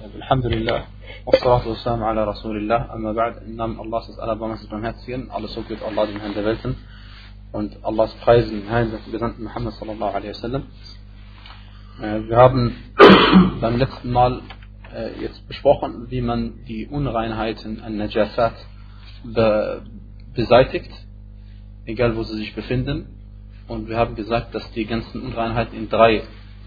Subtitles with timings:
[0.00, 0.86] Alhamdulillah.
[1.26, 2.88] Wassalatu wassalamu ala Rasulillah.
[2.88, 3.42] Amma ba'd.
[3.46, 5.30] Im Namen Allahs ist aller Barmherzig barmherzigen.
[5.30, 6.74] Alles so geht Allah, dem Herrn der Welten.
[7.52, 10.62] Und Allahs Preisen, Herrn des Gesandten Muhammad sallallahu alaihi wasallam.
[12.00, 12.76] Äh, Wir haben
[13.60, 14.40] beim letzten Mal
[14.94, 18.54] äh, jetzt besprochen, wie man die Unreinheiten an Najasat
[19.22, 19.82] be
[20.32, 20.90] beseitigt,
[21.84, 23.18] egal wo sie sich befinden.
[23.68, 26.22] Und wir haben gesagt, dass die ganzen Unreinheiten in drei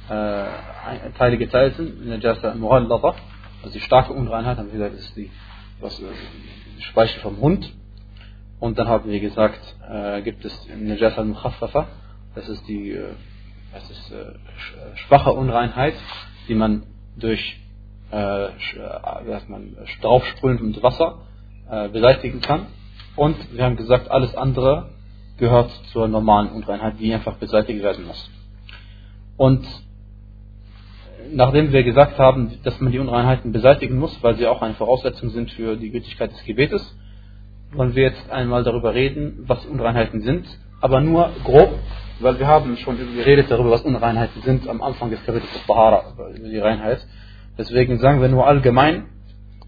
[0.09, 2.05] äh, Teile geteilt sind.
[2.07, 3.15] Najasa Mughallata,
[3.61, 5.31] also die starke Unreinheit, haben wir gesagt, ist die
[5.79, 6.05] was, äh,
[6.79, 7.73] Speichel vom Hund.
[8.59, 11.87] Und dann haben wir gesagt, äh, gibt es Najasa Mukhaffafa,
[12.35, 13.13] das ist die äh,
[13.73, 14.33] das ist, äh,
[15.07, 15.95] schwache Unreinheit,
[16.47, 16.83] die man
[17.17, 17.59] durch
[18.11, 18.49] äh,
[19.47, 21.21] man, draufsprühen mit Wasser
[21.69, 22.67] äh, beseitigen kann.
[23.15, 24.89] Und wir haben gesagt, alles andere
[25.37, 28.29] gehört zur normalen Unreinheit, die einfach beseitigt werden muss.
[29.37, 29.65] Und
[31.31, 35.29] nachdem wir gesagt haben, dass man die Unreinheiten beseitigen muss, weil sie auch eine Voraussetzung
[35.29, 36.97] sind für die Gültigkeit des Gebetes,
[37.71, 40.45] wollen wir jetzt einmal darüber reden, was Unreinheiten sind,
[40.81, 41.79] aber nur grob,
[42.19, 46.49] weil wir haben schon geredet darüber, was Unreinheiten sind am Anfang des Kapitels Bahara, über
[46.49, 47.05] die Reinheit.
[47.57, 49.05] Deswegen sagen wir nur allgemein,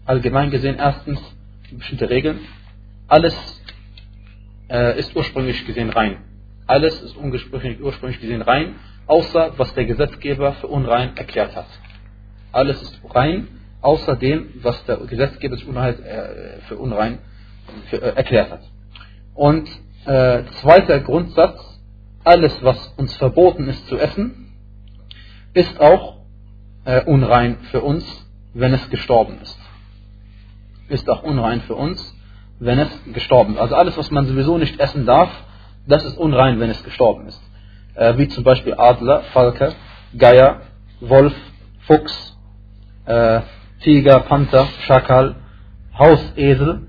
[0.04, 1.20] allgemein gesehen erstens
[1.72, 2.40] bestimmte Regeln.
[3.08, 3.34] Alles
[4.68, 6.18] äh, ist ursprünglich gesehen rein.
[6.66, 11.68] Alles ist ursprünglich, gesehen rein, außer was der Gesetzgeber für unrein erklärt hat.
[12.52, 13.48] Alles ist rein,
[13.82, 17.18] außer dem, was der Gesetzgeber für unrein
[17.88, 18.62] für, äh, erklärt hat.
[19.34, 19.68] Und
[20.06, 21.60] äh, zweiter Grundsatz,
[22.24, 24.52] alles, was uns verboten ist zu essen,
[25.54, 26.18] ist auch
[26.84, 28.04] äh, unrein für uns,
[28.54, 29.58] wenn es gestorben ist.
[30.88, 32.14] Ist auch unrein für uns,
[32.58, 33.60] wenn es gestorben ist.
[33.60, 35.30] Also alles, was man sowieso nicht essen darf,
[35.86, 37.42] das ist unrein, wenn es gestorben ist.
[37.94, 39.72] Äh, wie zum Beispiel Adler, Falke,
[40.16, 40.60] Geier,
[41.00, 41.34] Wolf,
[41.86, 42.36] Fuchs,
[43.06, 43.40] äh,
[43.82, 45.36] Tiger, Panther, Schakal,
[45.98, 46.88] Hausesel.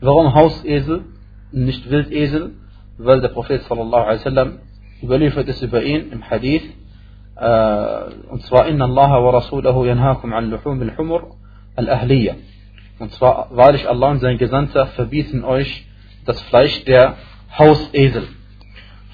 [0.00, 1.04] Warum Hausesel,
[1.52, 2.52] nicht Wildesel?
[2.98, 4.58] Weil der Prophet sallallahu alaihi wasallam
[5.02, 6.62] überliefert es über ihn im Hadith,
[7.36, 11.36] äh, und zwar Inna Allah wa Rasulahu yanhakum an luhum al-humur
[11.76, 12.34] al-ahliyya.
[12.98, 15.86] Und zwar, wahrlich Allah und sein Gesandter verbieten euch
[16.26, 17.16] das Fleisch der
[17.57, 18.27] Hausesel.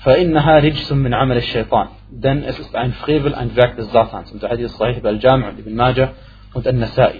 [0.04, 4.42] فإنها رجس من عمل الشيطان denn es ist ein Frevel, ein Werk des Satans und
[4.42, 6.14] der Hadith ist Sahih al-Jami' und Ibn Majah
[6.54, 7.14] und An-Nasai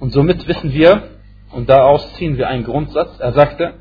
[0.00, 1.04] und somit wissen wir
[1.52, 3.74] und daraus ziehen wir einen Grundsatz er sagte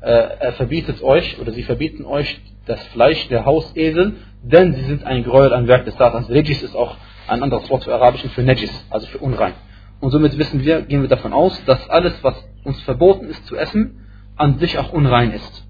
[0.00, 5.04] äh, er verbietet euch oder sie verbieten euch das Fleisch der Hausesel denn sie sind
[5.04, 6.96] ein Gräuel, ein Werk des Satans Regis ist auch
[7.28, 9.52] ein anderes Wort für Arabischen für Najis, also für unrein
[10.00, 12.34] und somit wissen wir, gehen wir davon aus, dass alles, was
[12.64, 14.06] uns verboten ist zu essen,
[14.36, 15.64] an sich auch unrein ist.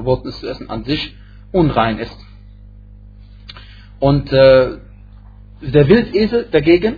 [0.00, 1.14] Verboten ist zu essen, an sich
[1.52, 2.16] unrein ist.
[3.98, 4.78] Und äh,
[5.60, 6.96] der Wildesel dagegen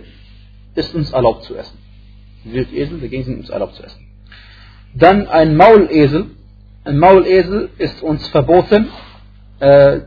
[0.75, 1.77] ist uns erlaubt zu essen.
[2.45, 4.07] Wildesel dagegen sind uns erlaubt zu essen.
[4.95, 6.31] Dann ein Maulesel.
[6.85, 8.89] Ein Maulesel ist uns verboten,
[9.59, 10.01] äh,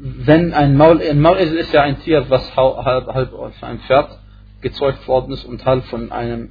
[0.00, 4.18] wenn ein Maulesel, ein Maulesel ist ja ein Tier, was halb, halb von einem Pferd
[4.60, 6.50] gezeugt worden ist und halb von einem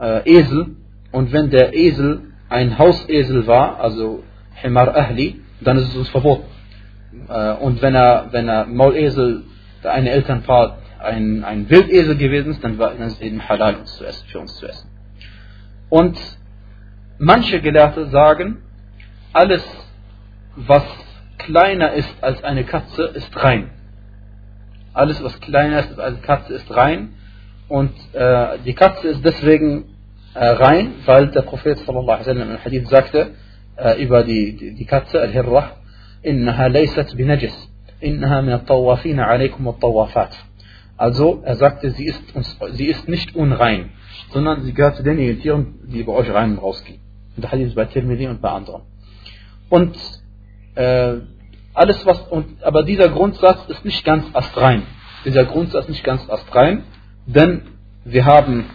[0.00, 0.76] äh, Esel.
[1.10, 4.22] Und wenn der Esel ein Hausesel war, also
[4.54, 6.44] Himar Ahli, dann ist es uns verboten.
[7.28, 9.44] Äh, und wenn er, wenn er Maulesel,
[9.82, 14.04] eine Elternpaar ein, ein Wildesel gewesen ist, dann, war, ist es eben halal uns zu
[14.04, 14.88] essen, für uns zu essen.
[15.88, 16.18] Und
[17.18, 18.62] manche Gelehrte sagen,
[19.32, 19.64] alles,
[20.56, 20.84] was
[21.38, 23.70] kleiner ist als eine Katze, ist rein.
[24.94, 27.14] Alles, was kleiner ist als eine Katze, ist rein.
[27.68, 29.96] Und äh, die Katze ist deswegen
[30.34, 33.30] äh, rein, weil der Prophet sallallahu alaihi wasallam im Hadith sagte
[33.99, 35.77] über die, die, die Katze, Al-Hirrah,
[36.25, 37.69] إنها ليست بنجس
[38.03, 40.35] إنها من الطوافين عليكم والطوافات
[40.99, 43.91] also er sagte sie ist, uns, sie ist nicht unrein
[44.31, 46.99] sondern sie gehört zu denjenigen Tieren die bei euch rein und rausgehen
[47.35, 48.81] und der Hadith ist bei Tirmidhi und bei anderen
[49.69, 49.95] und
[50.75, 51.17] äh,
[51.73, 54.83] alles was und aber dieser Grundsatz ist nicht ganz astrein
[55.23, 56.83] dieser Grundsatz ist nicht ganz astrein
[57.27, 57.61] denn
[58.05, 58.65] wir haben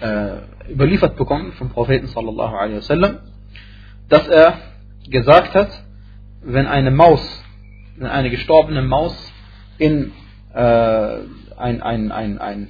[0.00, 3.18] äh, überliefert bekommen vom Propheten sallallahu alaihi wasallam
[4.11, 4.59] dass er
[5.09, 5.69] gesagt hat
[6.41, 7.21] wenn eine Maus,
[7.97, 9.15] wenn eine gestorbene Maus
[9.77, 10.11] in
[10.53, 10.59] äh,
[11.57, 12.67] ein, ein, ein, ein,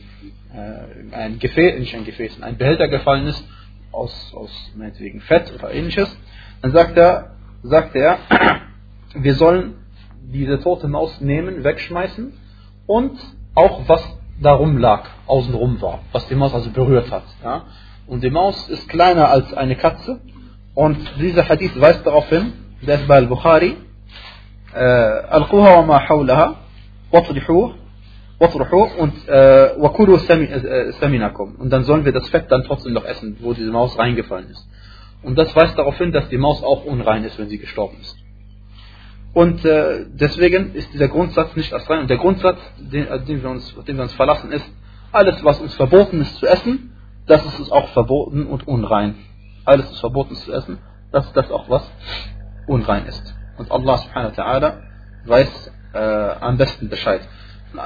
[0.54, 3.44] äh, ein Gefäß, nicht ein Gefäß, in ein Behälter gefallen ist,
[3.92, 6.16] aus, aus meinetwegen Fett oder ähnliches,
[6.62, 8.18] dann sagt er, sagt er,
[9.16, 9.76] wir sollen
[10.22, 12.34] diese tote Maus nehmen, wegschmeißen
[12.88, 13.20] und
[13.56, 14.04] auch was
[14.42, 17.24] darum lag, außenrum war, was die Maus also berührt hat.
[17.44, 17.66] Ja?
[18.08, 20.22] Und die Maus ist kleiner als eine Katze
[20.74, 22.54] und dieser Hadith weist darauf hin,
[22.86, 23.76] dass bei Al-Bukhari,
[24.74, 26.56] äh, Al-Quha wa ma hawlaha,
[27.12, 27.74] watrihu,
[28.40, 31.56] watrihu und äh, wakulu äh, saminakum.
[31.56, 34.68] Und dann sollen wir das Fett dann trotzdem noch essen, wo diese Maus reingefallen ist.
[35.24, 38.18] Und das weist darauf hin, dass die Maus auch unrein ist, wenn sie gestorben ist.
[39.34, 42.00] Und äh, deswegen ist dieser Grundsatz nicht als rein.
[42.00, 44.66] Und der Grundsatz, den, den wir uns, auf den wir uns verlassen, ist,
[45.12, 46.94] alles, was uns verboten ist zu essen,
[47.28, 49.16] das ist uns auch verboten und unrein.
[49.66, 50.80] Alles ist verboten zu essen,
[51.12, 51.90] das ist das auch, was
[52.68, 53.36] unrein ist.
[53.58, 54.78] Und Allah subhanahu wa ta'ala
[55.26, 56.00] weiß äh,
[56.42, 57.22] am besten Bescheid.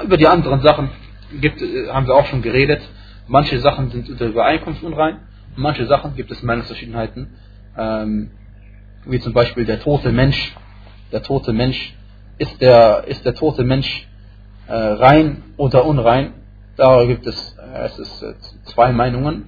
[0.03, 0.89] Über die anderen Sachen
[1.41, 2.81] gibt, äh, haben wir auch schon geredet.
[3.27, 5.19] Manche Sachen sind unter Übereinkunft unrein,
[5.55, 7.35] manche Sachen gibt es Meinungsverschiedenheiten,
[7.77, 8.31] ähm,
[9.05, 10.55] wie zum Beispiel der tote Mensch.
[11.11, 11.95] Der tote Mensch,
[12.37, 14.07] ist der, ist der tote Mensch
[14.67, 16.33] äh, rein oder unrein?
[16.77, 18.33] Da gibt es, äh, es ist, äh,
[18.65, 19.47] zwei Meinungen.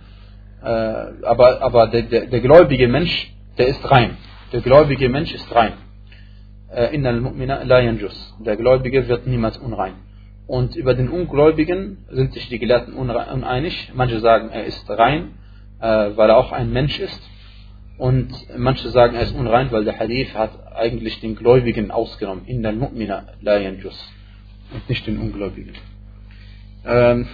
[0.64, 4.18] Äh, aber aber der, der, der gläubige Mensch, der ist rein.
[4.54, 5.74] Der gläubige Mensch ist rein.
[6.92, 7.82] Innal mu'mina la.
[8.40, 9.94] Der Gläubige wird niemals unrein.
[10.48, 13.92] Und über den Ungläubigen sind sich die Gelehrten uneinig.
[13.96, 15.32] Manche sagen, er ist rein,
[15.80, 17.22] weil er auch ein Mensch ist.
[17.98, 22.46] Und manche sagen, er ist unrein, weil der Hadith hat eigentlich den Gläubigen ausgenommen.
[22.46, 23.58] Innal mu'mina la.
[23.58, 25.74] Und nicht den Ungläubigen.
[26.86, 27.28] Ähm,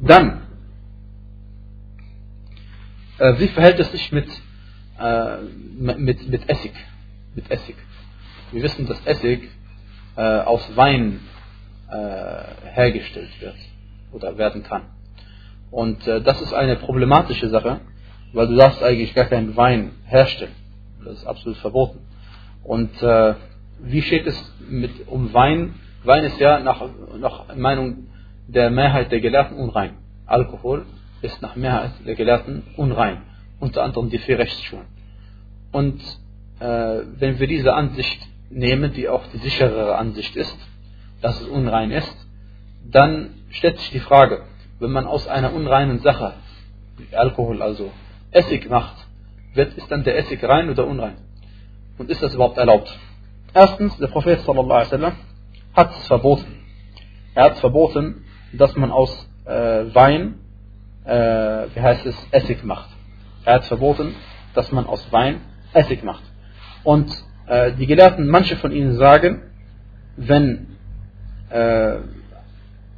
[0.00, 0.42] dann,
[3.20, 4.28] äh, wie verhält es sich mit,
[4.98, 5.36] äh,
[5.78, 6.72] mit, mit Essig?
[7.34, 7.76] Mit Essig.
[8.50, 9.48] Wir wissen, dass Essig
[10.16, 11.20] äh, aus Wein
[11.90, 11.94] äh,
[12.72, 13.56] hergestellt wird
[14.12, 14.82] oder werden kann.
[15.70, 17.80] Und äh, das ist eine problematische Sache,
[18.32, 20.54] weil du darfst eigentlich gar keinen Wein herstellen.
[21.04, 22.00] Das ist absolut verboten.
[22.62, 22.90] Und
[23.82, 25.74] wie steht es mit um Wein?
[26.04, 26.82] Wein ist ja nach,
[27.18, 28.08] nach Meinung
[28.46, 29.96] der Mehrheit der Gelehrten unrein.
[30.26, 30.84] Alkohol
[31.22, 33.22] ist nach Mehrheit der Gelehrten unrein,
[33.58, 34.86] unter anderem die vier Rechtsschulen.
[35.72, 36.00] Und
[36.60, 38.20] äh, wenn wir diese Ansicht
[38.50, 40.56] nehmen, die auch die sicherere Ansicht ist,
[41.20, 42.16] dass es unrein ist,
[42.90, 44.42] dann stellt sich die Frage,
[44.78, 46.34] wenn man aus einer unreinen Sache,
[47.12, 47.92] Alkohol also,
[48.30, 48.96] Essig macht,
[49.54, 51.16] wird, ist dann der Essig rein oder unrein?
[51.98, 52.98] Und ist das überhaupt erlaubt?
[53.52, 54.40] Erstens, der Prophet
[55.74, 56.56] hat es verboten.
[57.34, 60.36] Er hat verboten, dass man aus äh, Wein,
[61.10, 62.88] äh, wie heißt es, Essig macht.
[63.44, 64.14] Er hat verboten,
[64.54, 65.40] dass man aus Wein
[65.72, 66.22] Essig macht.
[66.84, 67.10] Und
[67.46, 69.42] äh, die Gelehrten, manche von ihnen sagen,
[70.16, 70.76] wenn
[71.50, 71.96] äh,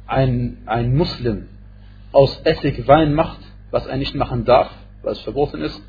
[0.05, 1.47] ein, ein Muslim
[2.11, 3.39] aus Essig Wein macht,
[3.71, 4.71] was er nicht machen darf,
[5.01, 5.81] weil es verboten ist,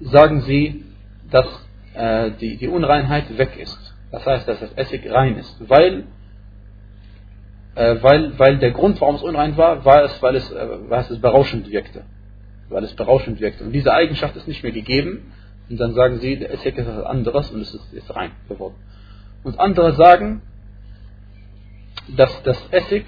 [0.00, 0.84] sagen sie,
[1.30, 1.46] dass
[1.94, 3.94] äh, die, die Unreinheit weg ist.
[4.10, 6.04] Das heißt, dass das Essig rein ist, weil
[8.02, 11.20] weil, weil der Grund, warum es unrein war, war es, weil es, äh, weil es
[11.20, 12.02] berauschend wirkte.
[12.68, 13.64] Weil es berauschend wirkte.
[13.64, 15.32] Und diese Eigenschaft ist nicht mehr gegeben.
[15.70, 18.74] Und dann sagen sie, der Essig ist etwas anderes und es ist, ist rein geworden.
[19.44, 20.42] Und andere sagen,
[22.16, 23.04] dass das Essig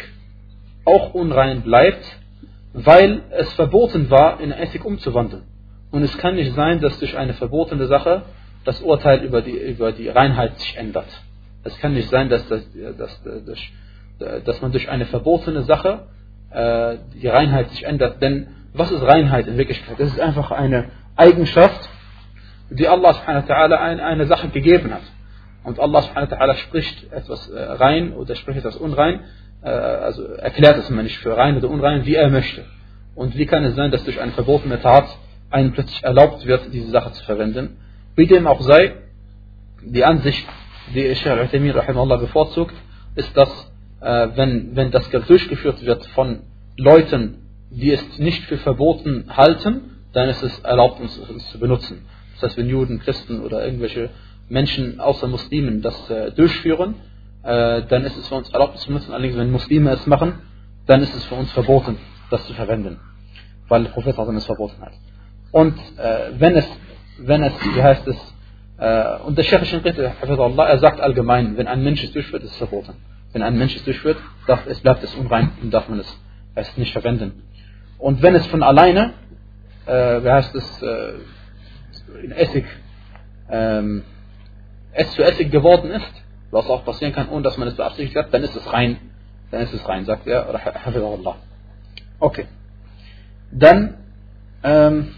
[0.85, 2.05] auch unrein bleibt,
[2.73, 5.43] weil es verboten war, in Essig umzuwandeln.
[5.91, 8.23] Und es kann nicht sein, dass durch eine verbotene Sache
[8.65, 11.09] das Urteil über die, über die Reinheit sich ändert.
[11.65, 12.63] Es kann nicht sein, dass, das,
[12.97, 13.61] dass, dass äh,
[14.45, 16.07] dass man durch eine verbotene Sache
[16.51, 18.21] äh, die Reinheit sich ändert.
[18.23, 19.99] Denn was ist Reinheit in Wirklichkeit?
[19.99, 21.89] Das ist einfach eine Eigenschaft,
[22.71, 25.03] die Allah subhanahu wa ta'ala eine, Sache gegeben hat.
[25.65, 29.21] Und Allah subhanahu wa ta'ala spricht etwas äh, rein oder spricht etwas unrein,
[29.63, 32.65] äh, also erklärt es mir nicht für rein oder unrein, wie er möchte.
[33.15, 35.07] Und wie kann es sein, dass durch eine verbotene Tat
[35.51, 37.77] einem plötzlich erlaubt wird, diese Sache zu verwenden?
[38.15, 38.95] Wie dem auch sei,
[39.83, 40.47] die Ansicht,
[40.95, 41.73] die Sheikh al-Uthaymin
[42.21, 42.75] bevorzugt,
[43.17, 46.41] ist, dass äh, wenn, wenn das durchgeführt wird von
[46.77, 47.39] Leuten,
[47.71, 52.07] die es nicht für verboten halten, dann ist es erlaubt, uns, uns zu benutzen.
[52.35, 54.11] Das heißt, wenn Juden, Christen oder irgendwelche
[54.49, 56.95] Menschen außer Muslimen das äh, durchführen,
[57.43, 59.13] äh, dann ist es für uns erlaubt, es zu benutzen.
[59.13, 60.41] Allerdings, wenn Muslime es machen,
[60.87, 61.99] dann ist es für uns verboten,
[62.31, 62.99] das zu verwenden,
[63.69, 64.93] weil der Prophet es verboten hat.
[65.53, 66.67] Und äh, wenn es,
[67.19, 68.17] wenn es, wie heißt es,
[68.79, 72.57] äh, und der Sheikh Shinqiti, er sagt allgemein, wenn ein Mensch es durchführt, ist es
[72.57, 72.95] verboten
[73.33, 76.21] wenn ein Mensch es durchführt, darf, es bleibt es unrein und darf man es,
[76.55, 77.43] es nicht verwenden.
[77.99, 79.15] Und wenn es von alleine,
[79.87, 81.13] äh, wie heißt es, äh,
[82.25, 82.65] in Essig,
[83.49, 84.03] ähm,
[84.93, 88.35] es zu Essig geworden ist, was auch passieren kann, ohne dass man es beabsichtigt hat,
[88.35, 88.97] dann ist es rein,
[89.51, 90.61] dann ist es rein, sagt er.
[92.19, 92.47] Okay.
[93.53, 93.95] Dann
[94.63, 95.15] ähm,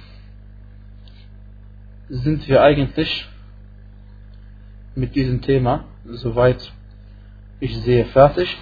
[2.09, 3.27] sind wir eigentlich
[4.95, 6.73] mit diesem Thema soweit
[7.63, 8.59] ich sehe fertig.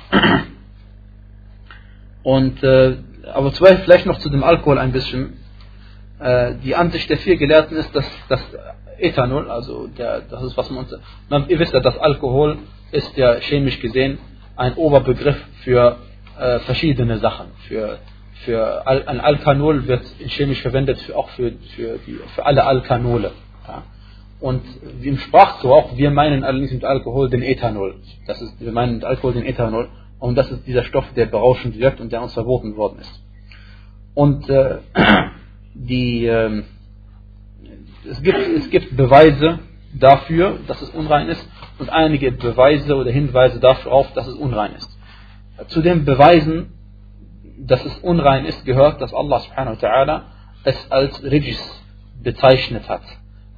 [2.22, 2.96] Und, äh,
[3.32, 5.38] aber zwei, vielleicht noch zu dem Alkohol ein bisschen.
[6.18, 8.40] Äh, die Ansicht der vier Gelehrten ist, dass das
[8.98, 10.86] Ethanol, also der, das ist was man,
[11.30, 12.58] man, ihr wisst ja, dass Alkohol
[12.92, 14.18] ist ja chemisch gesehen
[14.56, 15.96] ein Oberbegriff für
[16.38, 17.46] äh, verschiedene Sachen.
[17.68, 18.00] Für,
[18.44, 23.32] für Al ein Alkanol wird chemisch verwendet für, auch für, für, die, für alle Alkanole.
[23.66, 23.82] Ja.
[24.40, 24.62] Und
[25.02, 27.96] im Sprachgebrauch, wir meinen allerdings mit Alkohol den Ethanol.
[28.26, 29.88] Das ist, wir meinen mit Alkohol den Ethanol.
[30.18, 33.22] Und das ist dieser Stoff, der berauschend wirkt und der uns verboten worden ist.
[34.14, 34.78] Und äh,
[35.74, 36.62] die, äh,
[38.08, 39.60] es, gibt, es gibt Beweise
[39.92, 41.46] dafür, dass es unrein ist
[41.78, 44.98] und einige Beweise oder Hinweise darauf, dass es unrein ist.
[45.68, 46.72] Zu den Beweisen,
[47.58, 50.22] dass es unrein ist, gehört, dass Allah subhanahu wa ta'ala
[50.64, 51.60] es als Rijis
[52.22, 53.02] bezeichnet hat.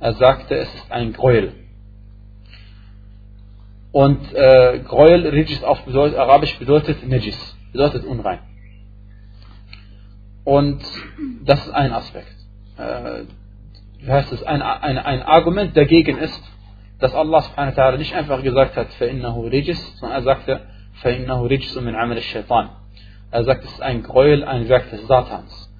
[0.01, 1.53] Er sagte, es ist ein Gräuel.
[3.91, 8.39] Und äh, Gräuel, Rijis auf bedeutet, Arabisch bedeutet Najis, bedeutet unrein.
[10.43, 10.81] Und
[11.43, 12.35] das ist ein Aspekt.
[12.77, 13.23] Äh,
[13.99, 16.43] wie heißt es, ein, ein, ein Argument dagegen ist,
[16.99, 20.61] dass Allah subhanahu wa ta'ala nicht einfach gesagt hat, فَإِنَّهُ رِجِسْ, sondern er sagte,
[21.03, 22.69] فَإِنَّهُ رِجِسُ مِنْ عَمَلِ الشَّيْطَانِ.
[23.31, 25.70] Er sagt, es ist ein Gräuel, ein Werk des Satans.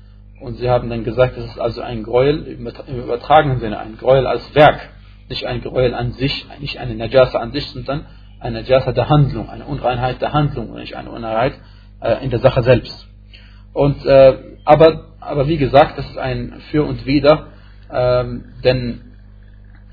[0.42, 4.26] Und sie haben dann gesagt, es ist also ein Gräuel im übertragenen Sinne, ein Gräuel
[4.26, 4.90] als Werk,
[5.28, 8.06] nicht ein Gräuel an sich, nicht eine Najasa an sich, sondern
[8.40, 11.54] eine Najasa der Handlung, eine Unreinheit der Handlung und nicht eine Unreinheit
[12.00, 13.08] äh, in der Sache selbst.
[13.72, 17.46] Und, äh, aber, aber wie gesagt, das ist ein Für und Wider,
[17.92, 19.00] ähm, denn,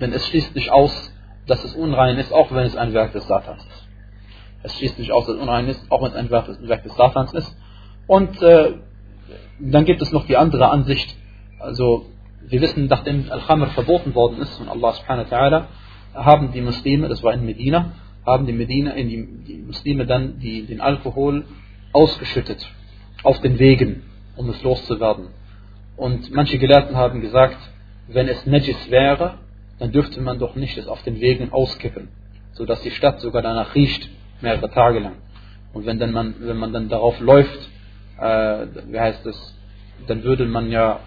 [0.01, 1.13] denn es schließt nicht aus,
[1.45, 3.87] dass es unrein ist, auch wenn es ein Werk des Satans ist.
[4.63, 6.83] Es schließt nicht aus, dass es unrein ist, auch wenn es ein Werk des, Werk
[6.83, 7.55] des Satans ist.
[8.07, 8.73] Und äh,
[9.59, 11.15] dann gibt es noch die andere Ansicht.
[11.59, 12.05] Also
[12.47, 15.65] wir wissen, nachdem Al-Khamr verboten worden ist von Allah subhanahu wa ta'ala,
[16.13, 17.93] haben die Muslime, das war in Medina,
[18.25, 21.45] haben die, Medina, in die, die Muslime dann die, den Alkohol
[21.93, 22.65] ausgeschüttet
[23.23, 24.03] auf den Wegen,
[24.35, 25.27] um es loszuwerden.
[25.97, 27.57] Und manche Gelehrten haben gesagt,
[28.07, 29.35] wenn es Najis wäre,
[29.79, 32.09] dann dürfte man doch nicht es auf den Wegen auskippen,
[32.53, 34.09] sodass die Stadt sogar danach riecht,
[34.41, 35.15] mehrere Tage lang.
[35.73, 37.69] Und wenn, dann man, wenn man dann darauf läuft,
[38.19, 39.55] äh, wie heißt es,
[40.07, 40.99] dann würde man ja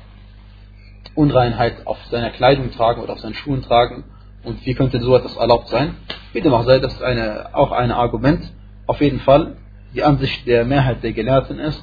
[1.14, 4.04] Unreinheit auf seiner Kleidung tragen oder auf seinen Schuhen tragen.
[4.44, 5.94] Und wie könnte so etwas erlaubt sein?
[6.32, 8.50] Wie dem auch sei, das ist eine, auch ein Argument.
[8.86, 9.56] Auf jeden Fall,
[9.94, 11.82] die Ansicht der Mehrheit der Gelehrten ist,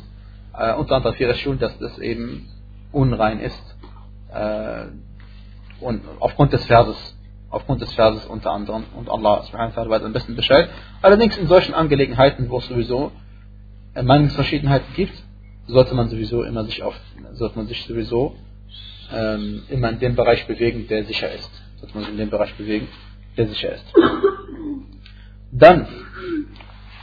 [0.58, 2.48] äh, unter anderem für das Schul, dass das eben
[2.92, 3.76] unrein ist.
[4.34, 4.88] Äh,
[5.80, 7.16] und aufgrund des Verses,
[7.50, 10.70] aufgrund des Verses unter anderem, und Allah subhanahu wa ta'ala weiß am besten Bescheid.
[11.02, 13.12] Allerdings in solchen Angelegenheiten, wo es sowieso
[14.04, 15.14] Meinungsverschiedenheiten gibt,
[15.68, 16.96] sollte man sowieso immer sich auf,
[17.34, 18.36] sollte man sich sowieso
[19.14, 21.50] ähm, immer in dem Bereich bewegen, der sicher ist.
[21.78, 22.88] Sollte man sich in dem Bereich bewegen,
[23.38, 23.86] der sicher ist.
[25.52, 25.88] Dann,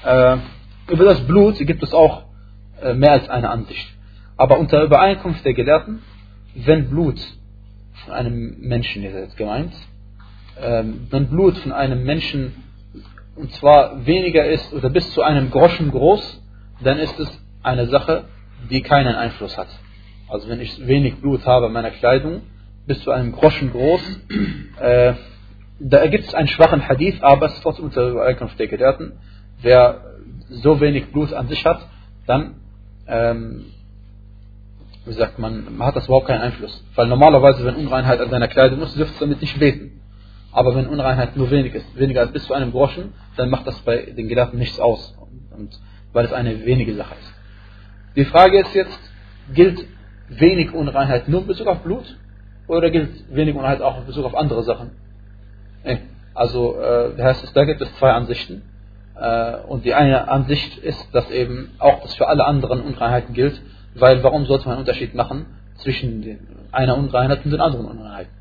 [0.05, 0.37] äh,
[0.89, 2.25] über das Blut gibt es auch
[2.81, 3.89] äh, mehr als eine Ansicht.
[4.37, 6.03] Aber unter Übereinkunft der Gelehrten,
[6.55, 7.19] wenn Blut
[8.05, 9.73] von einem Menschen, ist jetzt gemeint,
[10.61, 12.53] ähm, wenn Blut von einem Menschen
[13.35, 16.43] und zwar weniger ist oder bis zu einem Groschen groß,
[16.81, 17.29] dann ist es
[17.63, 18.25] eine Sache,
[18.71, 19.69] die keinen Einfluss hat.
[20.29, 22.43] Also wenn ich wenig Blut habe in meiner Kleidung,
[22.87, 24.21] bis zu einem Groschen groß,
[24.81, 25.15] äh,
[25.79, 29.13] da ergibt es einen schwachen Hadith, aber es ist trotzdem unter Übereinkunft der Gelehrten,
[29.61, 30.03] wer
[30.49, 31.87] so wenig Blut an sich hat,
[32.27, 32.55] dann
[33.07, 33.67] ähm,
[35.07, 36.85] wie sagt man, hat das überhaupt keinen Einfluss.
[36.97, 40.01] Weil normalerweise, wenn Unreinheit an seiner Kleidung ist, dürfte es damit nicht beten.
[40.53, 43.79] Aber wenn Unreinheit nur wenig ist, weniger als bis zu einem Groschen, dann macht das
[43.81, 45.15] bei den Gelehrten nichts aus.
[45.57, 45.79] Und,
[46.17, 47.35] weil es eine wenige Sache ist.
[48.17, 48.99] Die Frage ist jetzt,
[49.53, 49.87] gilt
[50.31, 52.07] wenig Unreinheit nur in Bezug auf Blut?
[52.69, 54.93] Oder gilt wenig Unreinheit auch in Bezug auf andere Sachen?
[56.33, 58.63] Also, äh, da gibt es zwei Ansichten.
[59.15, 63.61] Äh, und die eine Ansicht ist, dass eben auch das für alle anderen Unreinheiten gilt,
[63.95, 65.45] weil warum sollte man einen Unterschied machen
[65.77, 66.39] zwischen
[66.73, 68.33] einer Unreinheit und den anderen Unreinheiten?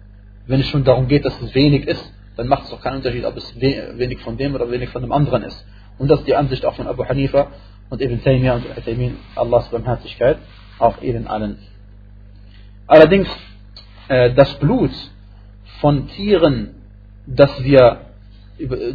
[0.47, 3.25] Wenn es schon darum geht, dass es wenig ist, dann macht es doch keinen Unterschied,
[3.25, 5.65] ob es wenig von dem oder wenig von dem anderen ist.
[5.97, 7.47] Und das ist die Ansicht auch von Abu Hanifa
[7.89, 10.37] und Ibn Taymiyyah und Utaymin, Allahs Barmherzigkeit,
[10.79, 11.57] auf ihnen allen.
[12.87, 13.29] Allerdings,
[14.07, 14.91] äh, das Blut
[15.79, 16.75] von Tieren,
[17.25, 18.01] das wir
[18.57, 18.93] äh,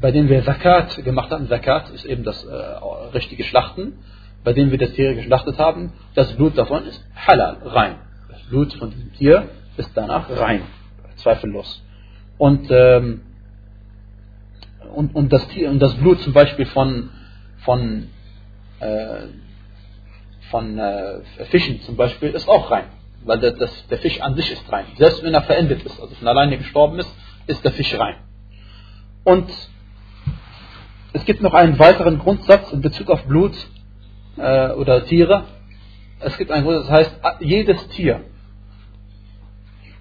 [0.00, 2.54] bei denen wir Zakat gemacht haben, Zakat ist eben das äh,
[3.14, 3.94] richtige Schlachten,
[4.44, 7.96] bei denen wir das Tier geschlachtet haben, das Blut davon ist halal, rein.
[8.28, 10.62] Das Blut von diesem Tier ist danach rein,
[11.16, 11.82] zweifellos.
[12.38, 13.20] Und, ähm,
[14.94, 17.10] und, und, das, und das Blut zum Beispiel von,
[17.58, 18.08] von,
[18.80, 19.26] äh,
[20.50, 21.20] von äh,
[21.50, 22.86] Fischen zum Beispiel ist auch rein,
[23.24, 24.86] weil der, das, der Fisch an sich ist rein.
[24.96, 27.10] Selbst wenn er verendet ist, also von alleine gestorben ist,
[27.46, 28.16] ist der Fisch rein.
[29.24, 29.50] Und
[31.12, 33.54] es gibt noch einen weiteren Grundsatz in Bezug auf Blut
[34.36, 35.44] äh, oder Tiere.
[36.20, 38.24] Es gibt einen Grundsatz, das heißt, jedes Tier,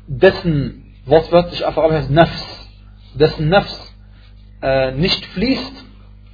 [0.07, 2.69] dessen wortwörtlich Arabisch heißt Nafs,
[3.15, 3.90] dessen Nafs
[4.61, 5.85] äh, nicht fließt,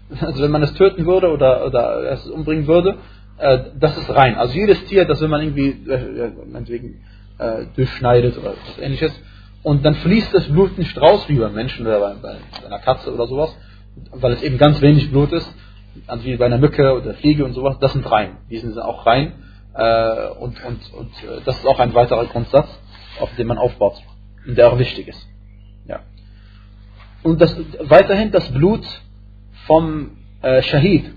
[0.21, 2.97] also wenn man es töten würde oder, oder es umbringen würde,
[3.37, 4.35] äh, das ist rein.
[4.35, 7.03] Also jedes Tier, das wenn man irgendwie äh, meinetwegen,
[7.37, 9.11] äh, durchschneidet oder was ähnliches,
[9.63, 13.13] und dann fließt das Blut nicht raus wie beim Menschen oder bei, bei einer Katze
[13.13, 13.55] oder sowas,
[14.11, 15.51] weil es eben ganz wenig Blut ist,
[16.05, 18.37] also wie bei einer Mücke oder Fliege und sowas, das sind rein.
[18.49, 19.33] Die sind auch rein
[19.73, 22.67] äh, und, und, und äh, das ist auch ein weiterer Grundsatz,
[23.19, 23.95] auf den man aufbaut
[24.45, 25.27] und der auch wichtig ist.
[27.23, 28.85] Und das, weiterhin das Blut
[29.65, 31.11] vom äh, Shahid,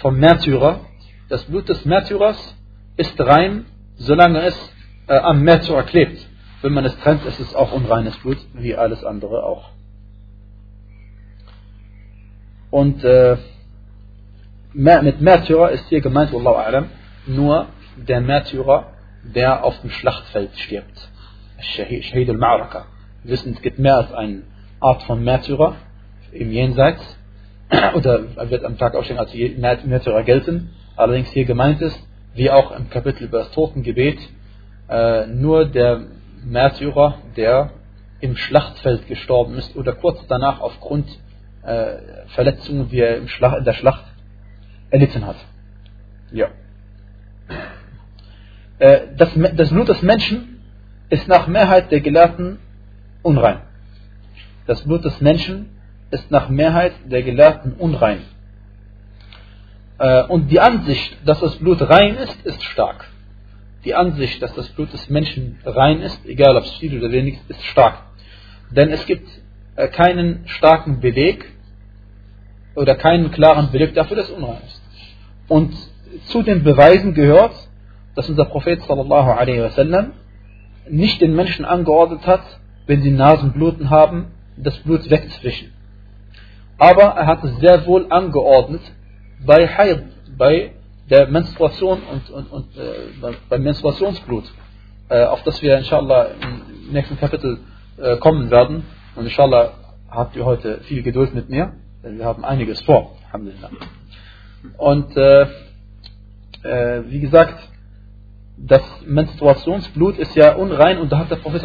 [0.00, 0.80] vom Märtyrer,
[1.28, 2.56] das Blut des Märtyrers
[2.96, 4.72] ist rein, solange es
[5.08, 6.26] äh, am Märtyrer klebt.
[6.62, 9.70] Wenn man es trennt, ist es auch unreines Blut, wie alles andere auch.
[12.70, 13.36] Und äh,
[14.72, 16.86] mit Märtyrer ist hier gemeint, Wallahu a'lam,
[17.26, 21.08] nur der Märtyrer, der auf dem Schlachtfeld stirbt.
[21.58, 22.84] Shahid al-Ma'raka.
[23.22, 24.42] Wissen, es gibt mehr als eine
[24.84, 25.76] Art von Märtyrer
[26.32, 27.02] im Jenseits,
[27.94, 29.32] oder wird am Tag ausstehen als
[29.84, 30.74] Märtyrer gelten.
[30.94, 31.98] Allerdings hier gemeint ist,
[32.34, 34.18] wie auch im Kapitel über das Totengebet,
[34.90, 36.02] äh, nur der
[36.44, 37.70] Märtyrer, der
[38.20, 41.08] im Schlachtfeld gestorben ist oder kurz danach aufgrund
[41.62, 44.04] äh, Verletzungen, die er Schlacht, in der Schlacht
[44.90, 45.36] erlitten hat.
[46.30, 46.48] Ja.
[48.78, 50.60] Äh, das, das Blut des Menschen
[51.08, 52.58] ist nach Mehrheit der Gelehrten
[53.22, 53.60] unrein.
[54.66, 55.70] Das Blut des Menschen
[56.10, 58.22] ist nach Mehrheit der Gelehrten unrein.
[59.98, 63.06] Äh, und die Ansicht, dass das Blut rein ist, ist stark
[63.84, 67.38] die Ansicht, dass das Blut des Menschen rein ist, egal ob es viel oder wenig
[67.48, 67.98] ist, stark.
[68.70, 69.28] Denn es gibt
[69.76, 71.44] äh, keinen starken Beleg
[72.74, 74.82] oder keinen klaren Beleg dafür, dass es unrein ist.
[75.48, 75.74] Und
[76.26, 77.54] zu den Beweisen gehört,
[78.14, 80.12] dass unser Prophet sallallahu alaihi wasallam
[80.88, 82.42] nicht den Menschen angeordnet hat,
[82.86, 85.72] wenn sie Nasenbluten haben, das Blut wegzuwischen.
[86.78, 88.82] Aber er hat es sehr wohl angeordnet
[89.44, 90.04] bei Haid,
[90.36, 90.72] bei
[91.10, 94.44] der Menstruation und, und, und äh, beim Menstruationsblut,
[95.08, 97.58] äh, auf das wir inshallah im nächsten Kapitel
[97.98, 98.84] äh, kommen werden.
[99.14, 99.72] Und inshallah
[100.10, 103.16] habt ihr heute viel Geduld mit mir, denn wir haben einiges vor.
[103.26, 103.70] Alhamdulillah.
[104.78, 105.42] Und äh,
[106.62, 107.68] äh, wie gesagt,
[108.56, 111.62] das Menstruationsblut ist ja unrein und da hat der Prophet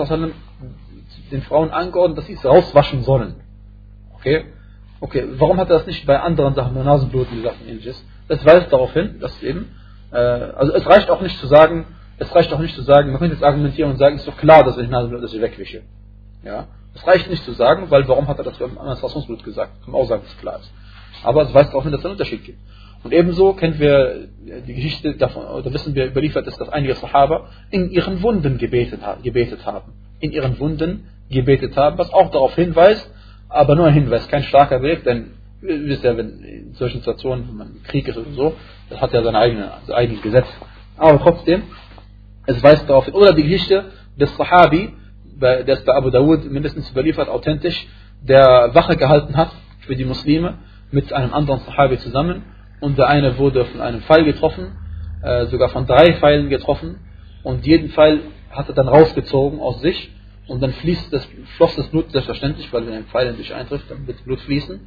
[1.29, 3.35] den Frauen angeordnet, dass sie es rauswaschen sollen.
[4.15, 4.45] Okay?
[5.01, 8.03] Okay, warum hat er das nicht bei anderen Sachen, bei Nasenblut, wie gesagt, ähnliches?
[8.27, 9.71] Es weist darauf hin, dass eben,
[10.11, 11.85] äh, also es reicht auch nicht zu sagen,
[12.17, 14.37] es reicht auch nicht zu sagen, man könnte jetzt argumentieren und sagen, es ist doch
[14.37, 15.83] klar, dass ich Nasenblut, dass ich wegwische.
[16.43, 19.83] Ja, es reicht nicht zu sagen, weil warum hat er das beim Menstruationsblut gesagt?
[19.83, 20.71] Kann man auch sagen, dass es klar ist.
[21.23, 22.59] Aber es weist darauf hin, dass es einen Unterschied gibt.
[23.03, 24.27] Und ebenso kennen wir
[24.67, 28.99] die Geschichte davon, oder wissen wir überliefert ist, dass einige Sahaba in ihren Wunden gebetet,
[29.23, 29.93] gebetet haben.
[30.19, 33.09] In ihren Wunden gebetet haben, was auch darauf hinweist,
[33.49, 37.47] aber nur ein Hinweis, kein starker Weg, denn ihr wisst ja, wenn in solchen Situationen,
[37.49, 38.53] wenn man Krieg ist oder so,
[38.89, 40.47] das hat ja seine eigene, sein eigenes Gesetz.
[40.97, 41.63] Aber trotzdem,
[42.45, 43.13] es weist darauf hin.
[43.13, 43.85] Oder die Geschichte
[44.19, 44.93] des Sahabi,
[45.41, 47.87] der ist bei Abu Dawud mindestens überliefert, authentisch,
[48.21, 50.55] der Wache gehalten hat für die Muslime
[50.91, 52.43] mit einem anderen Sahabi zusammen
[52.81, 54.77] und der eine wurde von einem Pfeil getroffen,
[55.23, 56.99] äh, sogar von drei Pfeilen getroffen
[57.43, 60.11] und jeden Pfeil hat er dann rausgezogen aus sich
[60.49, 63.89] und dann fließt das, floss das Blut selbstverständlich, weil wenn ein Pfeil in dich eintrifft,
[63.89, 64.79] dann wird Blut fließen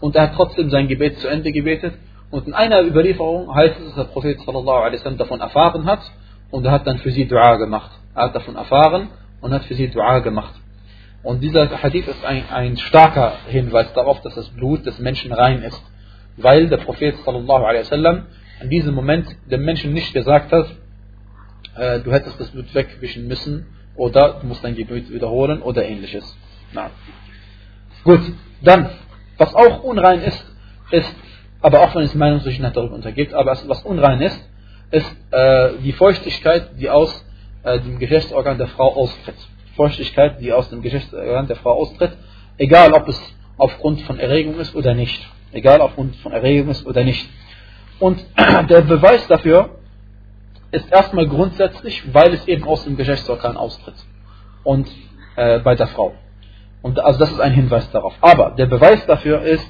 [0.00, 1.94] und er hat trotzdem sein Gebet zu Ende gebetet.
[2.30, 6.00] Und in einer Überlieferung heißt es, dass der Prophet sallallahu alaihi wasallam davon erfahren hat
[6.50, 7.90] und er hat dann für sie Dua gemacht.
[8.14, 9.08] Er hat davon erfahren
[9.40, 10.54] und hat für sie Dua gemacht.
[11.24, 15.62] Und dieser Hadith ist ein, ein starker Hinweis darauf, dass das Blut des Menschen rein
[15.62, 15.82] ist.
[16.36, 18.26] Weil der Prophet sallallahu alaihi wasallam
[18.62, 20.66] in diesem Moment dem Menschen nicht gesagt hat,
[21.76, 23.66] äh, du hättest das Blut wegwischen müssen
[23.98, 26.36] oder du musst dein Gebet wiederholen oder ähnliches.
[26.72, 26.90] Na.
[28.04, 28.20] Gut,
[28.62, 28.90] dann
[29.36, 30.44] was auch unrein ist,
[30.90, 31.14] ist,
[31.60, 34.48] aber auch wenn es Meinungsverschiedenheit darüber untergibt, aber was unrein ist,
[34.90, 37.24] ist äh, die Feuchtigkeit, die aus
[37.62, 39.36] äh, dem Geschlechtsorgan der Frau austritt.
[39.76, 42.12] Feuchtigkeit, die aus dem Geschlechtsorgan der Frau austritt,
[42.56, 43.20] egal ob es
[43.58, 45.28] aufgrund von Erregung ist oder nicht.
[45.52, 47.28] Egal aufgrund von Erregung ist oder nicht.
[48.00, 48.24] Und
[48.68, 49.77] der Beweis dafür
[50.71, 53.95] ist erstmal grundsätzlich, weil es eben aus dem Geschlechtsorgan austritt.
[54.63, 54.87] Und
[55.35, 56.13] äh, bei der Frau.
[56.81, 58.13] Und also das ist ein Hinweis darauf.
[58.21, 59.65] Aber der Beweis dafür ist,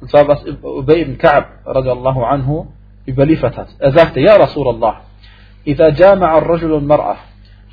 [0.00, 2.66] und zwar was Ubay ibn Ka'b radiallahu anhu
[3.06, 3.68] überliefert hat.
[3.78, 5.00] Er sagte, Ja Rasulallah,
[5.66, 7.16] إذا جامع الرجل المرأة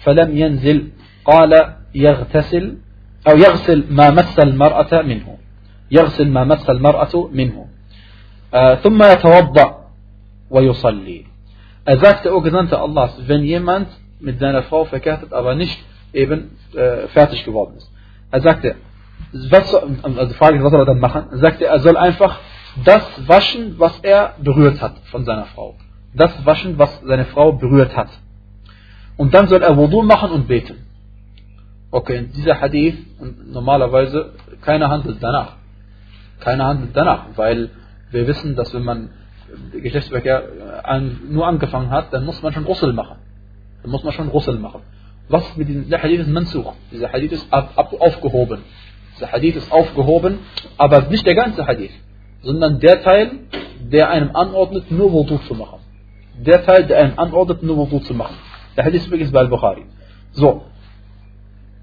[0.03, 0.89] فلم ينزل
[1.25, 2.77] قال يغتسل
[3.27, 5.37] أو يغسل ما مس المرأة منه
[5.91, 7.67] يغسل ما مس المرأة منه
[8.53, 9.87] آه ثم يتوضأ
[10.49, 11.25] ويصلي
[11.86, 15.78] er sagte, O Gesandter Allahs, wenn jemand mit seiner Frau verkehrt hat, aber nicht
[16.12, 17.90] eben äh, fertig geworden ist.
[18.32, 18.74] Er sagte,
[19.50, 21.26] was, also Frage ist, was soll er dann machen?
[21.30, 22.40] Er sagte, er soll einfach
[22.84, 25.76] das waschen, was er berührt hat von seiner Frau.
[26.12, 28.10] Das waschen, was seine Frau berührt hat.
[29.16, 30.86] Und dann soll er Wudu machen und beten.
[31.92, 32.96] Okay, dieser Hadith,
[33.46, 35.52] normalerweise, keiner handelt danach.
[36.40, 37.70] Keiner handelt danach, weil
[38.10, 39.10] wir wissen, dass wenn man
[39.72, 40.42] Geschlechtsverkehr
[41.28, 43.16] nur angefangen hat, dann muss man schon Russel machen.
[43.82, 44.82] Dann muss man schon Russel machen.
[45.28, 46.74] Was mit diesem, Hadith ist Mansur.
[46.92, 48.62] Dieser Hadith ist ab, ab, aufgehoben.
[49.16, 50.38] Dieser Hadith ist aufgehoben,
[50.76, 51.92] aber nicht der ganze Hadith,
[52.42, 53.30] sondern der Teil,
[53.80, 55.80] der einem anordnet, nur Wudu zu machen.
[56.38, 58.36] Der Teil, der einem anordnet, nur Wudu zu machen.
[58.76, 59.86] Der Hadith übrigens bei Al-Bukhari.
[60.32, 60.64] So.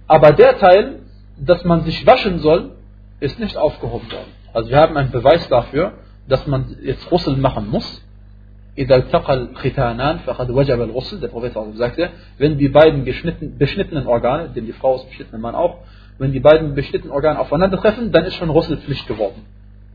[0.08, 1.00] Aber der Teil,
[1.38, 2.76] dass man sich waschen soll,
[3.20, 4.32] ist nicht aufgehoben worden.
[4.54, 5.94] Also wir haben einen Beweis dafür,
[6.29, 8.03] dass man jetzt Russel machen muss.
[8.79, 14.67] إذا التقى الختانان فقد وجب الغسل der Prophet sagte wenn die beiden beschnittenen Organe denn
[14.67, 15.79] die Frau ist beschnittene Mann auch
[16.19, 19.43] wenn die beiden beschnittenen Organe aufeinandertreffen dann ist schon Russel Pflicht geworden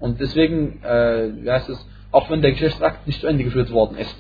[0.02, 4.18] und deswegen äh, heißt es auch wenn der Geschlechtsakt nicht zu Ende geführt worden ist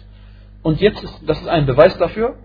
[0.61, 2.35] und jetzt ist das ist ein Beweis dafür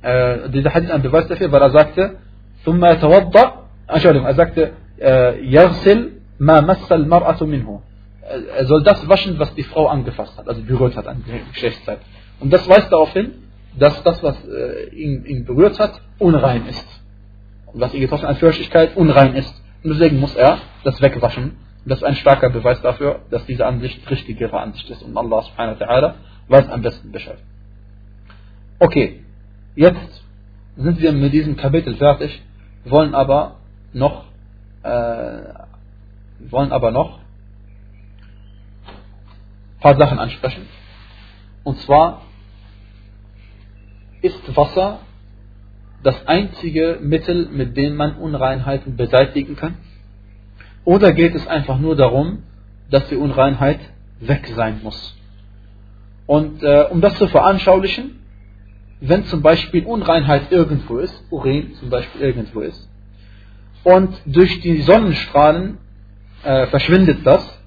[0.00, 2.16] äh, dieser Hadith ein Beweis dafür weil er sagte
[2.64, 3.44] ثم يتوضأ
[3.86, 7.80] Entschuldigung er sagte يغسل ما مس المرأة منه
[8.31, 11.99] er soll das waschen, was die Frau angefasst hat, also berührt hat an der Geschlechtszeit.
[12.39, 13.33] Und das weist darauf hin,
[13.77, 16.85] dass das, was äh, ihn, ihn, berührt hat, unrein ist.
[17.67, 19.53] Und was ihn getroffen hat an Fürchtigkeit, unrein ist.
[19.83, 21.43] Und deswegen muss er das wegwaschen.
[21.83, 25.03] Und das ist ein starker Beweis dafür, dass diese Ansicht richtigere Ansicht ist.
[25.03, 26.13] Und Allah subhanahu wa ta'ala
[26.47, 27.37] weiß am besten Bescheid.
[28.79, 29.21] Okay,
[29.75, 30.23] jetzt
[30.75, 32.41] sind wir mit diesem Kapitel fertig,
[32.85, 33.57] wollen aber
[33.93, 34.25] noch,
[34.83, 35.41] äh,
[36.49, 37.19] wollen aber noch
[39.81, 40.67] paar Sachen ansprechen.
[41.63, 42.21] Und zwar
[44.21, 44.99] ist Wasser
[46.03, 49.75] das einzige Mittel, mit dem man Unreinheiten beseitigen kann?
[50.83, 52.43] Oder geht es einfach nur darum,
[52.89, 53.79] dass die Unreinheit
[54.19, 55.15] weg sein muss?
[56.25, 58.19] Und äh, um das zu veranschaulichen,
[58.99, 62.87] wenn zum Beispiel Unreinheit irgendwo ist, Urin zum Beispiel irgendwo ist,
[63.83, 65.79] und durch die Sonnenstrahlen
[66.43, 67.60] äh, verschwindet das,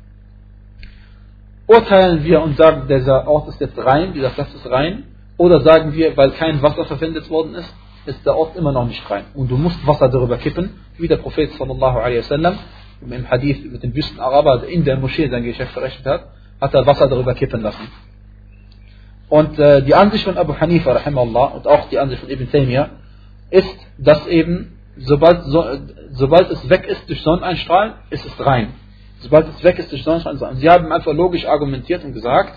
[1.67, 5.05] urteilen wir und sagen, dieser Ort ist jetzt rein, dieser Platz ist rein,
[5.37, 7.75] oder sagen wir, weil kein Wasser verwendet worden ist,
[8.07, 9.25] ist der Ort immer noch nicht rein.
[9.35, 12.59] Und du musst Wasser darüber kippen, wie der Prophet sallallahu alaihi wasallam
[13.01, 16.27] im Hadith mit dem Wüstenaraber, in der Moschee sein Geschäft verrechnet hat,
[16.61, 17.89] hat er Wasser darüber kippen lassen.
[19.29, 22.91] Und äh, die Ansicht von Abu Hanifa, rahimahullah, und auch die Ansicht von Ibn Taymiyyah,
[23.51, 25.65] ist, dass eben, sobald, so,
[26.13, 28.75] sobald es weg ist durch Sonneneinstrahlen, ist es rein
[29.25, 30.37] sobald es weg ist durch Sonnenschein.
[30.37, 32.55] Und sie haben einfach logisch argumentiert und gesagt,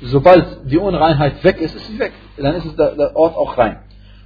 [0.00, 2.12] sobald die Unreinheit weg ist, ist sie weg.
[2.36, 3.80] Dann ist der, der Ort auch rein.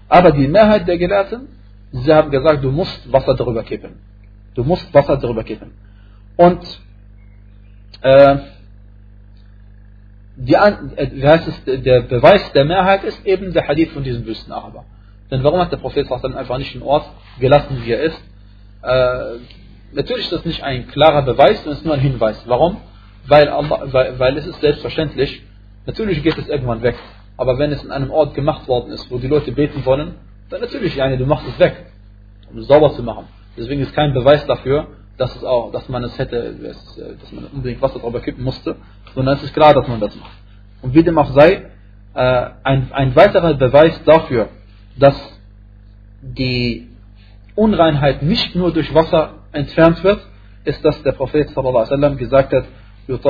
[0.09, 1.48] Aber die Mehrheit der Gelehrten,
[1.92, 3.94] sie haben gesagt, du musst Wasser darüber kippen.
[4.55, 5.72] Du musst Wasser darüber kippen.
[6.37, 6.62] Und
[8.03, 8.37] äh,
[10.37, 14.27] die, äh, wie heißt es, der Beweis der Mehrheit ist eben der Hadith von diesem
[14.27, 14.85] Wüstenaraber.
[15.31, 17.07] Denn warum hat der Prophet einfach nicht den Ort
[17.40, 18.22] gelassen, wie er ist?
[18.83, 19.38] Äh,
[19.94, 22.42] Natürlich ist das nicht ein klarer Beweis, sondern es ist nur ein Hinweis.
[22.46, 22.78] Warum?
[23.26, 25.42] Weil, Allah, weil, weil es ist selbstverständlich,
[25.87, 26.96] natürlich geht es irgendwann weg.
[27.37, 30.16] Aber wenn es in einem Ort gemacht worden ist, wo die Leute beten wollen,
[30.50, 31.87] dann natürlich, ja, du machst es weg,
[32.50, 33.26] um es sauber zu machen.
[33.57, 37.80] Deswegen ist kein Beweis dafür, dass es auch, dass man es hätte, dass man unbedingt
[37.80, 38.76] Wasser drüber kippen musste,
[39.14, 40.33] sondern es ist klar, dass man das macht.
[40.83, 41.70] Und wie dem auch sei,
[42.14, 44.48] äh, ein, ein weiterer Beweis dafür,
[44.96, 45.16] dass
[46.20, 46.88] die
[47.54, 50.21] Unreinheit nicht nur durch Wasser entfernt wird,
[50.64, 52.64] ist, dass der Prophet sallam, gesagt hat,
[53.07, 53.23] und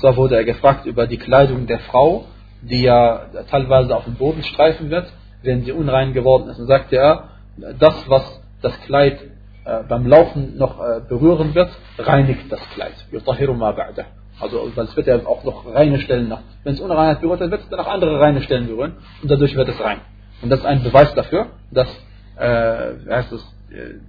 [0.00, 2.26] zwar wurde er gefragt über die Kleidung der Frau,
[2.62, 6.58] die ja teilweise auf dem Boden streifen wird, wenn sie unrein geworden ist.
[6.58, 7.28] Und sagte er,
[7.78, 9.18] das, was das Kleid
[9.64, 12.94] äh, beim Laufen noch äh, berühren wird, reinigt das Kleid.
[14.40, 16.40] Also es wird ja auch noch reine Stellen noch.
[16.64, 19.54] Wenn es Unreinheit berührt, dann wird es dann auch andere reine Stellen berühren und dadurch
[19.54, 20.00] wird es rein.
[20.42, 21.88] Und das ist ein Beweis dafür, dass
[22.36, 23.46] äh, heißt es,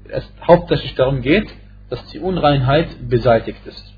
[0.09, 1.49] es hauptsächlich darum geht,
[1.89, 3.93] dass die Unreinheit beseitigt ist.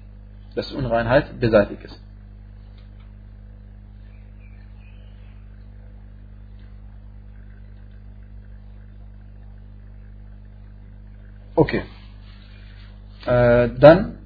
[0.55, 2.01] Dass die Unreinheit beseitigt ist.
[11.55, 11.83] Okay.
[13.25, 14.17] Äh, dann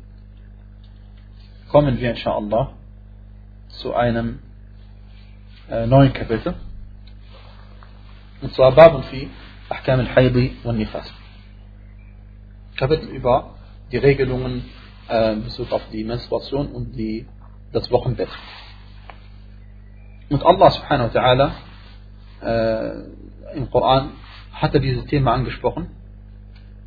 [1.69, 2.73] kommen wir inshallah
[3.69, 4.39] zu einem
[5.69, 6.55] äh, neuen Kapitel.
[8.41, 9.29] Und zwar Babun fi
[9.69, 11.18] Ahkam al-Haidi und Nifas.
[12.78, 13.54] Kapitel über
[13.92, 14.64] die Regelungen
[15.08, 17.26] äh, in Bezug auf die Menstruation und die,
[17.72, 18.28] das Wochenbett.
[20.30, 21.50] Und Allah subhanahu wa ta'ala
[22.42, 24.10] äh, im Koran
[24.52, 25.90] hat er dieses Thema angesprochen.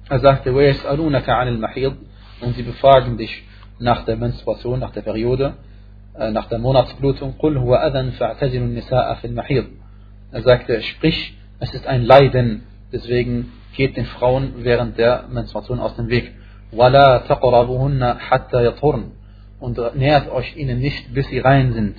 [0.09, 1.95] Er sagte, وَيَسْأَلُونَكَ عَنِ الْمَحِيض
[2.41, 3.43] und sie befragen dich
[3.79, 5.55] nach der Menstruation, nach der Periode,
[6.15, 9.65] äh, nach der Monatsblutung, قُلْ هُوَ أَذًا فَاعْتَزِلُوا النِّسَاءَ فِي الْمَحِيضِ
[10.31, 15.95] Er sagte, sprich, es ist ein Leiden, deswegen geht den Frauen während der Menstruation aus
[15.95, 16.33] dem Weg.
[16.73, 19.03] وَلَا تَقْرَبُهُنَّ حَتَّى يَطْهُرْنَ
[19.59, 21.95] Und nähert euch ihnen nicht, bis sie rein sind.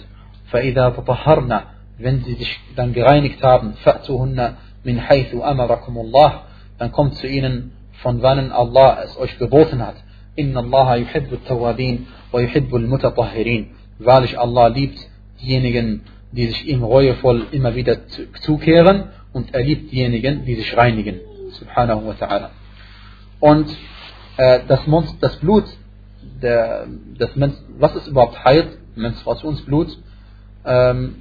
[0.53, 1.63] فَإِذَا تَطَهَّرْنَ
[1.99, 6.33] Wenn sie sich dann gereinigt haben, فَأْتُهُنَّ مِنْ حَيْثُ أَمَرَكُمُ اللَّهِ
[6.79, 9.97] Dann kommt zu ihnen, von wann Allah es euch geboten hat.
[10.39, 13.67] إِنَّ اللَّهَ يُحِبُّ التَّوَّابِينَ وَيُحِبُّ الْمُتَطَهِّرِينَ
[13.99, 14.99] Wahrlich Allah liebt
[15.41, 18.07] diejenigen, die sich ihm reuevoll immer wieder
[18.43, 21.20] zukehren und er liebt diejenigen, die sich reinigen.
[21.52, 22.50] Subhanahu wa ta'ala.
[23.40, 23.70] Und
[24.38, 24.82] äh, das,
[25.20, 25.66] das, Blut,
[26.42, 27.30] der, das,
[27.78, 29.98] was ist überhaupt Haid, Menstruationsblut?
[30.66, 31.16] Ähm,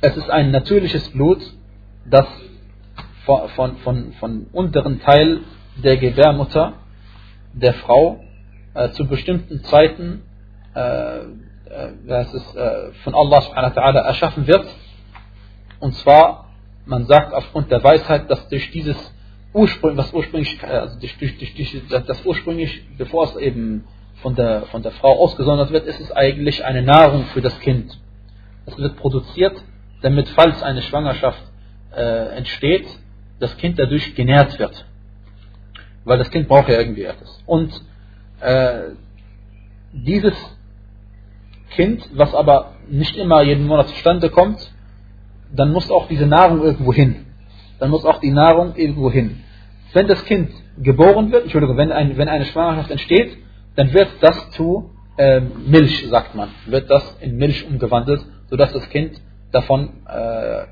[0.00, 1.40] es ist ein natürliches Blut,
[2.06, 2.26] das
[3.24, 5.40] von, von, von, von unteren Teil
[5.82, 6.74] der Gebärmutter
[7.52, 8.24] der Frau
[8.74, 10.22] äh, zu bestimmten Zeiten
[10.74, 11.24] äh, äh,
[12.08, 14.66] es, äh, von Allah subhanahu wa erschaffen wird.
[15.78, 16.49] Und zwar,
[16.86, 18.96] man sagt aufgrund der Weisheit, dass durch dieses
[19.52, 23.84] Ursprung, was ursprünglich, also durch, durch, durch, das ursprünglich, bevor es eben
[24.22, 27.98] von der, von der Frau ausgesondert wird, ist es eigentlich eine Nahrung für das Kind.
[28.66, 29.62] Es wird produziert,
[30.02, 31.42] damit, falls eine Schwangerschaft
[31.94, 32.86] äh, entsteht,
[33.40, 34.84] das Kind dadurch genährt wird.
[36.04, 37.42] Weil das Kind braucht ja irgendwie etwas.
[37.46, 37.72] Und
[38.40, 38.90] äh,
[39.92, 40.34] dieses
[41.70, 44.72] Kind, was aber nicht immer jeden Monat zustande kommt,
[45.52, 47.26] dann muss auch diese Nahrung irgendwo hin.
[47.78, 49.42] Dann muss auch die Nahrung irgendwo hin.
[49.92, 53.36] Wenn das Kind geboren wird, Entschuldigung, wenn, ein, wenn eine Schwangerschaft entsteht,
[53.74, 58.88] dann wird das zu äh, Milch, sagt man, wird das in Milch umgewandelt, sodass das
[58.90, 59.20] Kind
[59.52, 60.66] davon, äh, äh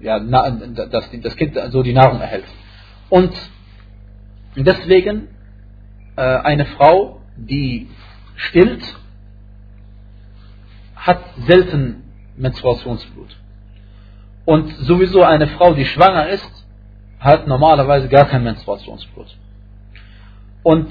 [0.00, 2.44] ja, na, dass das Kind so die Nahrung erhält.
[3.10, 3.32] Und
[4.56, 5.28] deswegen
[6.16, 7.88] äh, eine Frau, die
[8.36, 8.82] stillt,
[10.96, 12.04] hat selten
[12.36, 13.36] Menstruationsblut.
[14.44, 16.50] Und sowieso eine Frau, die schwanger ist,
[17.20, 19.28] hat normalerweise gar kein Menstruationsblut.
[20.62, 20.90] Und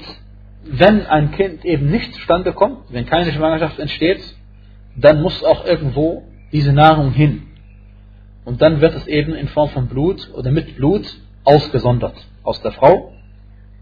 [0.64, 4.22] wenn ein Kind eben nicht zustande kommt, wenn keine Schwangerschaft entsteht,
[4.96, 7.48] dann muss auch irgendwo diese Nahrung hin.
[8.44, 11.06] Und dann wird es eben in Form von Blut oder mit Blut
[11.44, 13.12] ausgesondert aus der Frau.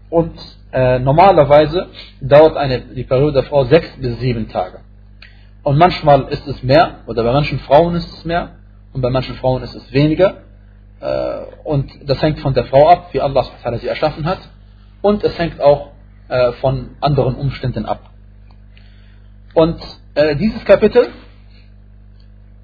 [0.09, 0.33] Und
[0.71, 1.87] äh, normalerweise
[2.19, 4.79] dauert eine, die Periode der Frau sechs bis sieben Tage.
[5.63, 8.55] Und manchmal ist es mehr, oder bei manchen Frauen ist es mehr,
[8.93, 10.37] und bei manchen Frauen ist es weniger.
[10.99, 13.45] Äh, und das hängt von der Frau ab, wie Allah
[13.79, 14.39] sie erschaffen hat.
[15.01, 15.91] Und es hängt auch
[16.27, 18.09] äh, von anderen Umständen ab.
[19.53, 19.81] Und
[20.15, 21.09] äh, dieses Kapitel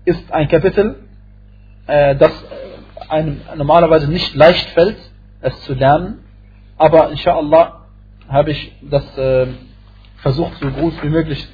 [0.05, 1.03] ist ein Kapitel,
[1.85, 2.31] das
[3.09, 4.97] einem normalerweise nicht leicht fällt,
[5.41, 6.19] es zu lernen.
[6.77, 7.87] Aber inshallah
[8.29, 9.05] habe ich das
[10.17, 11.45] versucht, so gut wie möglich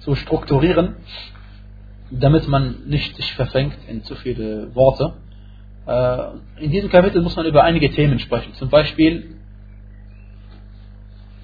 [0.00, 0.96] zu strukturieren
[2.10, 5.14] damit man nicht sich verfängt in zu viele Worte.
[5.86, 8.54] Äh, in diesem Kapitel muss man über einige Themen sprechen.
[8.54, 9.36] Zum Beispiel,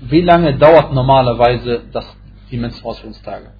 [0.00, 2.16] wie lange dauert normalerweise das,
[2.50, 3.50] die Menstruationstage?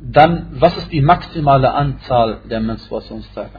[0.00, 3.58] Dann, was ist die maximale Anzahl der Menstruationstage?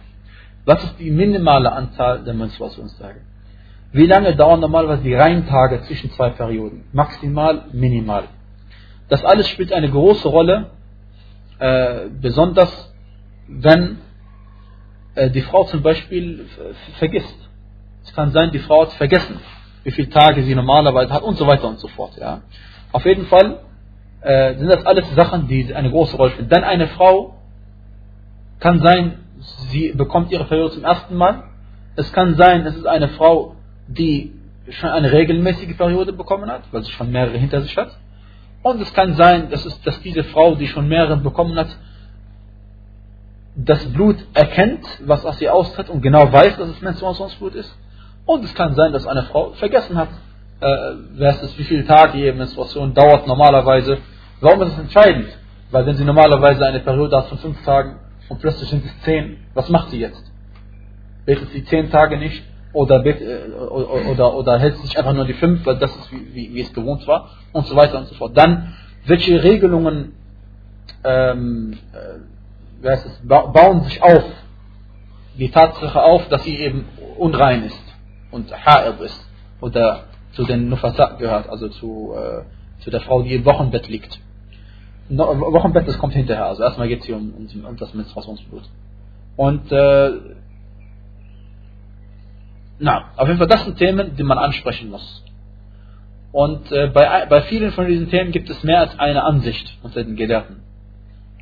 [0.65, 3.21] Was ist die minimale Anzahl der Menstruationstage?
[3.91, 6.83] Wie lange dauern normalerweise die Reintage zwischen zwei Perioden?
[6.93, 8.25] Maximal, minimal.
[9.09, 10.69] Das alles spielt eine große Rolle
[11.59, 12.93] äh, besonders
[13.49, 13.97] wenn
[15.15, 16.45] äh, die Frau zum Beispiel
[16.97, 17.35] vergisst.
[18.03, 19.39] Es kann sein, die Frau hat vergessen,
[19.83, 22.17] wie viele Tage sie normalerweise hat und so weiter und so fort.
[22.17, 22.41] Ja.
[22.91, 23.59] Auf jeden Fall
[24.21, 26.49] äh, sind das alles Sachen, die eine große Rolle spielen.
[26.49, 27.35] Denn eine Frau
[28.59, 29.19] kann sein,
[29.71, 31.43] sie bekommt ihre Periode zum ersten Mal.
[31.95, 33.55] Es kann sein, es ist eine Frau,
[33.87, 34.33] die
[34.69, 37.97] schon eine regelmäßige Periode bekommen hat, weil sie schon mehrere hinter sich hat.
[38.61, 41.69] Und es kann sein, dass, es, dass diese Frau, die schon mehrere bekommen hat,
[43.55, 47.75] das Blut erkennt, was aus ihr austritt und genau weiß, dass es Menstruationsblut ist.
[48.25, 50.09] Und es kann sein, dass eine Frau vergessen hat,
[50.61, 53.97] äh, es, wie viele Tage ihre Menstruation dauert normalerweise.
[54.41, 55.27] Warum ist es entscheidend?
[55.71, 59.37] Weil wenn sie normalerweise eine Periode hat von fünf Tagen und plötzlich sind es zehn,
[59.53, 60.23] was macht sie jetzt?
[61.25, 62.43] Betet sie zehn Tage nicht
[62.73, 66.33] oder, äh, oder, oder, oder hält sich einfach nur die fünf, weil das ist wie,
[66.33, 68.37] wie, wie, es gewohnt war und so weiter und so fort.
[68.37, 68.73] Dann,
[69.05, 70.13] welche Regelungen
[71.03, 74.23] ähm, äh, es, bauen sich auf,
[75.37, 76.85] die Tatsache auf, dass sie eben
[77.17, 77.83] unrein ist
[78.31, 79.25] und Ha'ib ist
[79.61, 80.03] oder
[80.33, 84.19] zu den Nufasa gehört, also zu, äh, zu der Frau, die im Wochenbett liegt.
[85.09, 88.63] No, Wochenbett, das kommt hinterher, also erstmal geht es hier um, um, um das Menstruationsblut.
[89.35, 90.11] Und äh,
[92.79, 95.23] na, auf jeden Fall, das sind Themen, die man ansprechen muss.
[96.31, 100.03] Und äh, bei, bei vielen von diesen Themen gibt es mehr als eine Ansicht unter
[100.03, 100.61] den Gelehrten.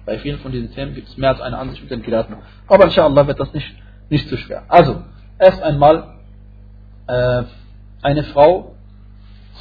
[0.05, 2.37] Bei vielen von diesen Themen gibt es mehr als eine Ansicht unter den Gelehrten.
[2.67, 3.75] Aber inshallah wird das nicht,
[4.09, 4.63] nicht zu schwer.
[4.69, 5.03] Also,
[5.37, 6.15] erst einmal,
[7.07, 7.43] äh,
[8.01, 8.75] eine Frau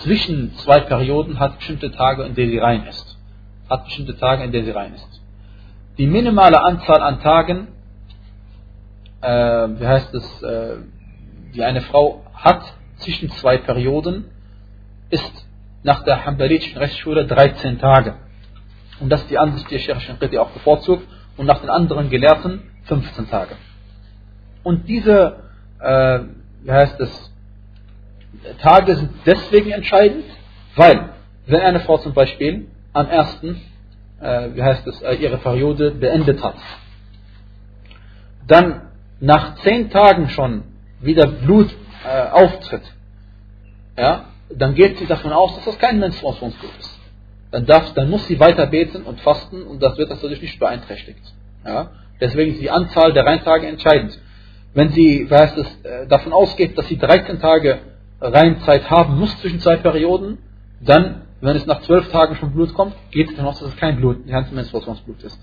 [0.02, 3.18] zwischen zwei Perioden hat bestimmte Tage, in denen sie rein ist.
[3.68, 5.20] Hat bestimmte Tage, in denen sie rein ist.
[5.98, 7.68] Die minimale Anzahl an Tagen,
[9.22, 10.76] äh, wie heißt es, äh,
[11.56, 12.62] die eine Frau hat
[12.98, 14.26] zwischen zwei Perioden,
[15.10, 15.46] ist
[15.82, 18.16] nach der Hanbalitischen Rechtsschule 13 Tage.
[19.00, 21.06] Und das ist die Ansicht, die Sheikh Shinqiti auch bevorzugt.
[21.36, 23.56] Und nach den anderen Gelehrten 15 Tage.
[24.62, 25.44] Und diese,
[25.80, 26.20] äh,
[26.62, 27.32] wie heißt es,
[28.60, 30.24] Tage sind deswegen entscheidend,
[30.76, 31.10] weil,
[31.46, 33.60] wenn eine Frau zum Beispiel am ersten,
[34.20, 36.56] äh, wie heißt es, äh, ihre Periode beendet hat,
[38.46, 38.88] dann
[39.20, 40.64] nach zehn Tagen schon
[41.00, 41.70] wieder Blut
[42.04, 42.82] äh, auftritt,
[43.96, 46.98] ja, dann geht sie davon aus, dass das kein Menstruationsblut ist.
[47.50, 50.58] Dann, darf, dann muss sie weiter beten und fasten und das wird das natürlich nicht
[50.58, 51.22] beeinträchtigt.
[51.64, 51.90] Ja?
[52.20, 54.18] Deswegen ist die Anzahl der Reintage entscheidend.
[54.74, 57.78] Wenn sie es, äh, davon ausgeht, dass sie 13 Tage
[58.20, 60.38] Reinzeit haben muss zwischen zwei Perioden,
[60.80, 63.76] dann, wenn es nach 12 Tagen schon Blut kommt, geht sie davon aus, dass es
[63.76, 65.38] kein Blut, kein Menstruationsblut ist.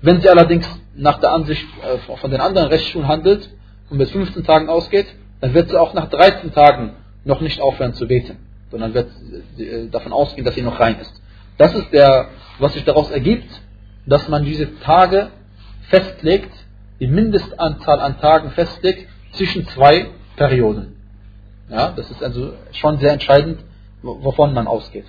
[0.00, 3.48] Wenn sie allerdings nach der Ansicht äh, von den anderen Rechtsschulen handelt
[3.90, 5.06] und mit 15 Tagen ausgeht,
[5.40, 8.36] dann wird sie auch nach 13 Tagen noch nicht aufhören zu beten,
[8.70, 9.10] sondern wird
[9.58, 11.12] äh, davon ausgehen, dass sie noch rein ist.
[11.56, 13.48] Das ist der, was sich daraus ergibt,
[14.06, 15.28] dass man diese Tage
[15.88, 16.52] festlegt,
[17.00, 20.96] die Mindestanzahl an Tagen festlegt zwischen zwei Perioden.
[21.68, 23.60] Ja, das ist also schon sehr entscheidend,
[24.02, 25.04] wovon man ausgeht.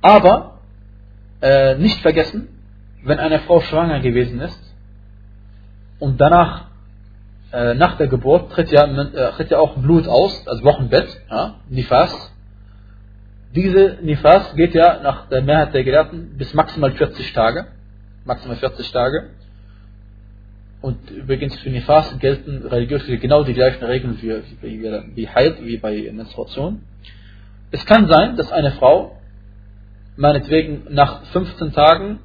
[0.00, 0.58] Aber
[1.40, 2.48] äh, nicht vergessen,
[3.04, 4.60] wenn eine Frau schwanger gewesen ist
[5.98, 6.67] und danach
[7.52, 11.54] äh, nach der Geburt tritt ja, äh, tritt ja auch Blut aus, also Wochenbett, ja,
[11.68, 12.32] Nifas.
[13.54, 17.66] Diese Nifas geht ja nach der Mehrheit der Gelehrten bis maximal 40 Tage.
[18.26, 19.30] Maximal 40 Tage.
[20.82, 24.82] Und übrigens für Nifas gelten religiös genau die gleichen Regeln wie, wie,
[25.14, 26.82] wie Haid, wie bei Menstruation.
[27.70, 29.16] Es kann sein, dass eine Frau
[30.16, 32.18] meinetwegen nach 15 Tagen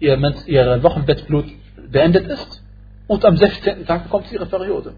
[0.00, 1.46] ihr, ihr Wochenbettblut
[1.90, 2.61] beendet ist
[3.12, 3.84] und am 16.
[3.86, 4.94] Tag bekommt sie ihre Periode.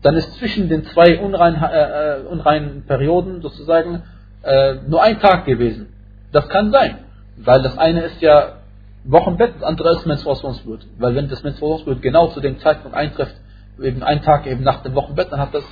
[0.00, 4.02] Dann ist zwischen den zwei unreinen, äh, äh, unreinen Perioden sozusagen
[4.42, 5.92] äh, nur ein Tag gewesen.
[6.32, 7.00] Das kann sein,
[7.36, 8.60] weil das eine ist ja
[9.04, 10.80] Wochenbett, das andere ist Menstruationsblut.
[10.98, 13.36] Weil wenn das Menstruationsblut genau zu dem Zeitpunkt eintrifft,
[13.82, 15.64] eben ein Tag eben nach dem Wochenbett, dann hat das,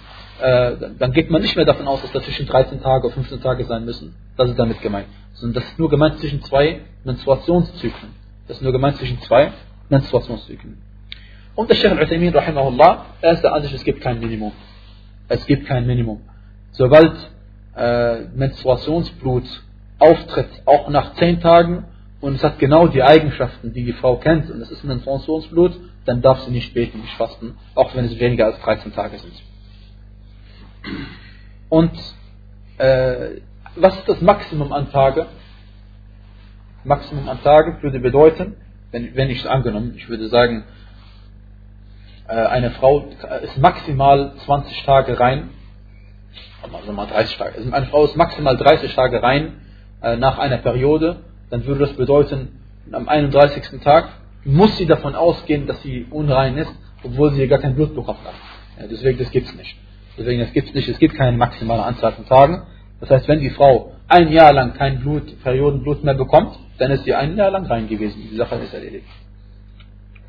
[0.42, 3.40] äh, dann geht man nicht mehr davon aus, dass das zwischen 13 Tage oder 15
[3.40, 4.14] Tage sein müssen.
[4.36, 5.08] Das ist damit gemeint.
[5.32, 8.10] Sondern das ist nur gemeint zwischen zwei Menstruationszyklen.
[8.48, 9.52] Das ist nur gemeint zwischen zwei
[9.88, 10.91] Menstruationszyklen.
[11.54, 14.52] Und der Sheikh Al-Uthaymin, rahimahullah, er ist der Ansicht, es gibt kein Minimum.
[15.28, 16.22] Es gibt kein Minimum.
[16.70, 17.12] Sobald
[17.76, 19.44] äh, Menstruationsblut
[19.98, 21.84] auftritt, auch nach zehn Tagen,
[22.20, 26.22] und es hat genau die Eigenschaften, die die Frau kennt, und es ist Menstruationsblut, dann
[26.22, 29.34] darf sie nicht beten, nicht fasten, auch wenn es weniger als 13 Tage sind.
[31.68, 31.92] Und
[32.78, 33.40] äh,
[33.76, 35.26] was ist das Maximum an Tage?
[36.84, 38.56] Maximum an Tage würde bedeuten,
[38.90, 40.64] wenn, wenn ich angenommen, ich würde sagen,
[42.34, 43.06] eine Frau
[43.42, 45.50] ist maximal 20 Tage rein,
[46.72, 49.60] also mal 30 Tage, also eine Frau ist maximal 30 Tage rein
[50.02, 51.16] äh, nach einer Periode,
[51.50, 53.80] dann würde das bedeuten, am 31.
[53.82, 54.08] Tag
[54.44, 56.72] muss sie davon ausgehen, dass sie unrein ist,
[57.04, 58.34] obwohl sie gar kein Blut bekommen hat.
[58.90, 59.76] Deswegen, das gibt es nicht.
[60.18, 60.88] Deswegen, das gibt es nicht.
[60.88, 62.62] Es gibt keine maximale Anzahl von Tagen.
[63.00, 67.04] Das heißt, wenn die Frau ein Jahr lang kein Blut, Periodenblut mehr bekommt, dann ist
[67.04, 68.20] sie ein Jahr lang rein gewesen.
[68.30, 69.06] Die Sache ist erledigt.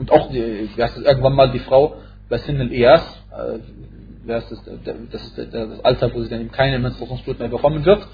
[0.03, 1.95] Und auch die, irgendwann mal die Frau
[2.27, 3.59] bei Sin al-Iyas, äh,
[4.27, 8.05] das ist, das ist das Alter, wo sie dann eben keine Menstruationsblut mehr bekommen wird,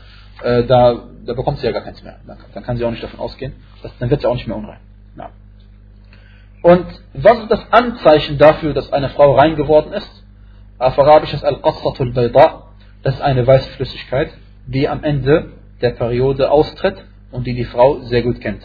[0.43, 2.17] äh, da, da bekommt sie ja gar keins mehr.
[2.54, 4.78] Dann kann sie auch nicht davon ausgehen, dass, dann wird sie auch nicht mehr unrein.
[5.17, 5.32] Ja.
[6.62, 10.23] Und was ist das Anzeichen dafür, dass eine Frau rein geworden ist?
[10.78, 12.67] Auf Arabisch ist Al-Qassatul Bayda,
[13.02, 14.30] das ist eine weiße Flüssigkeit,
[14.67, 18.62] die am Ende der Periode austritt und die die Frau sehr gut kennt.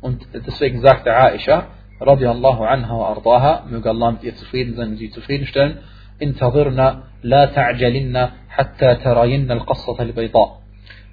[0.00, 1.68] Und deswegen sagte Aisha,
[1.99, 5.77] radiallahu anha wa ardaha, möge Allah mit ihr zufrieden sein und sie zufriedenstellen,
[6.21, 10.61] انتظرنا لا تعجلن حتى ترين القصة البيضاء.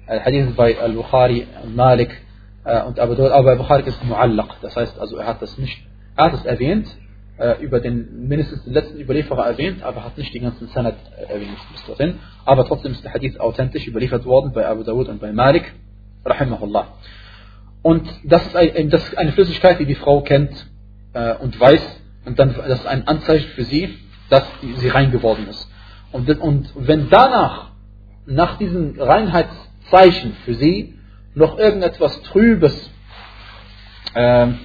[0.07, 2.11] Hadith bei Al-Bukhari, Malik
[2.63, 5.83] und Abu Dawud, aber Bukhari ist muallaq, das heißt also er hat das nicht,
[6.15, 6.87] er hat es erwähnt,
[7.61, 10.95] über den mindestens den letzten Überlieferer erwähnt, aber hat nicht die ganzen Sanad
[11.27, 15.21] erwähnt bis dorthin, aber trotzdem ist der Hadith authentisch überliefert worden bei Abu Dawud und
[15.21, 15.73] bei Malik,
[16.25, 16.87] rahimahullah.
[17.81, 20.67] Und das ist, ein, das ist eine Flüssigkeit, die die Frau kennt
[21.14, 21.82] äh, und weiß,
[22.26, 23.98] und dann das ist ein Anzeichen für sie,
[24.28, 25.70] dass sie rein geworden ist.
[26.12, 27.70] Und, und wenn danach,
[28.26, 30.98] nach diesem Reinheitszeichen für sie,
[31.34, 32.90] noch irgendetwas Trübes,
[34.14, 34.58] ähm,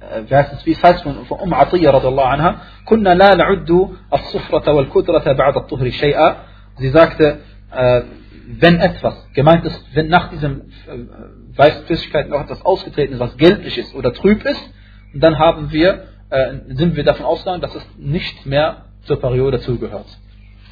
[0.00, 3.34] äh, wie heißt es, wie es heißt von, von Um Atiyya radiallahu anha, kunna la
[3.34, 6.36] na'uddu as-sufrata wal-kudrata ba'da tuhri shay'a.
[6.78, 7.40] Sie sagte,
[7.72, 8.02] äh,
[8.48, 13.76] wenn etwas, gemeint ist, wenn nach diesem äh, Weißflüssigkeit noch etwas ausgetreten ist, was gelblich
[13.76, 14.72] ist oder trüb ist,
[15.20, 20.06] dann haben wir, äh, sind wir davon ausgegangen, dass es nicht mehr zur Periode zugehört.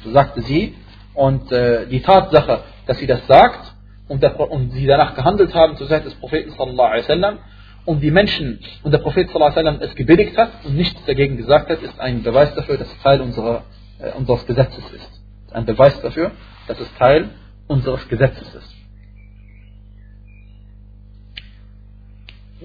[0.03, 0.75] So sagte sie.
[1.13, 3.73] Und äh, die Tatsache, dass sie das sagt
[4.07, 7.37] und, der, und sie danach gehandelt haben zur Zeit des Propheten sallallahu alaihi wasallam
[7.85, 11.37] und die Menschen und der Prophet sallallahu alaihi wasallam es gebilligt hat und nichts dagegen
[11.37, 13.63] gesagt hat, ist ein Beweis dafür, dass es Teil unserer,
[13.99, 15.21] äh, unseres Gesetzes ist.
[15.51, 16.31] Ein Beweis dafür,
[16.67, 17.29] dass es Teil
[17.67, 18.75] unseres Gesetzes ist.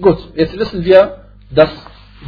[0.01, 1.20] Gut, jetzt wissen wir,
[1.53, 1.69] dass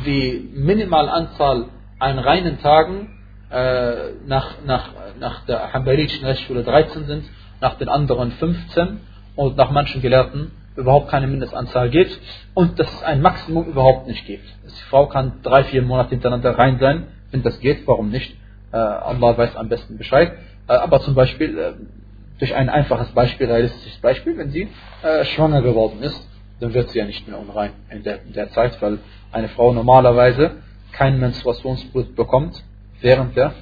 [0.05, 1.65] die Minimalanzahl
[1.99, 3.19] an reinen Tagen
[3.49, 7.25] äh, nach, nach, nach der Hanbalitischen Rechtsschule 13 sind,
[7.61, 8.99] nach den anderen 15
[9.35, 12.19] und nach manchen Gelehrten überhaupt keine Mindestanzahl gibt
[12.53, 14.45] und dass es ein Maximum überhaupt nicht gibt.
[14.65, 18.35] Die Frau kann drei, vier Monate hintereinander rein sein, wenn das geht, warum nicht?
[18.71, 20.33] Äh, Allah weiß am besten Bescheid.
[20.67, 21.73] Äh, aber zum Beispiel äh,
[22.39, 24.67] durch ein einfaches Beispiel, realistisches Beispiel, wenn sie
[25.03, 26.27] äh, schwanger geworden ist,
[26.63, 28.99] dann wird sie ja nicht mehr unrein in der, in der Zeit, weil
[29.33, 32.63] eine Frau normalerweise kein Menstruationsblut bekommt
[33.01, 33.53] während der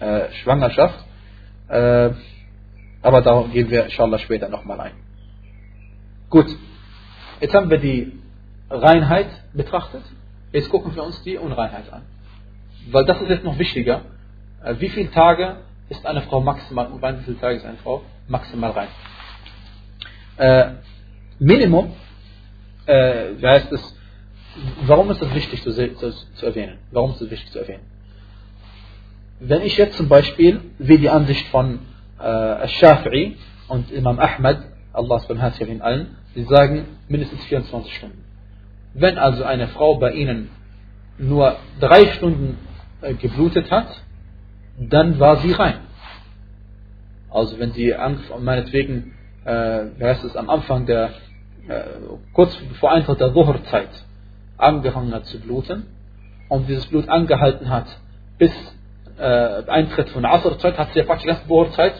[0.00, 1.04] äh, Schwangerschaft.
[1.68, 2.10] Äh,
[3.02, 4.92] aber darauf gehen wir inshallah später nochmal ein.
[6.30, 6.46] Gut,
[7.40, 8.18] jetzt haben wir die
[8.70, 10.02] Reinheit betrachtet.
[10.50, 12.02] Jetzt gucken wir uns die Unreinheit an.
[12.90, 14.00] Weil das ist jetzt noch wichtiger.
[14.64, 15.56] Äh, wie viele Tage
[15.90, 17.20] ist eine Frau maximal unrein?
[17.20, 18.88] Wie viele Tage ist eine Frau maximal rein?
[20.38, 20.70] Äh,
[21.38, 21.92] Minimum,
[22.86, 23.96] äh, wie heißt es,
[24.86, 26.78] warum ist das wichtig zu, zu, zu, erwähnen?
[26.90, 27.82] Warum ist das wichtig zu erwähnen?
[29.40, 31.80] Wenn ich jetzt zum Beispiel, wie die Ansicht von
[32.18, 33.36] äh, Shafi'i
[33.68, 38.24] und Imam Ahmad, Allah subhanahu wa allen, sie sagen mindestens 24 Stunden.
[38.94, 40.48] Wenn also eine Frau bei ihnen
[41.18, 42.58] nur drei Stunden
[43.02, 43.88] äh, geblutet hat,
[44.78, 45.80] dann war sie rein.
[47.30, 47.94] Also wenn sie
[48.40, 49.12] meinetwegen,
[49.44, 51.10] äh, wie heißt es, am Anfang der,
[52.32, 53.88] kurz vor Eintritt der Dhuhr-Zeit
[54.56, 55.86] angefangen hat zu bluten
[56.48, 57.86] und dieses Blut angehalten hat
[58.38, 58.52] bis
[59.18, 61.94] äh, Eintritt von der Asr-Zeit, hat sie ja praktisch die ganze Dhuhr-Zeit,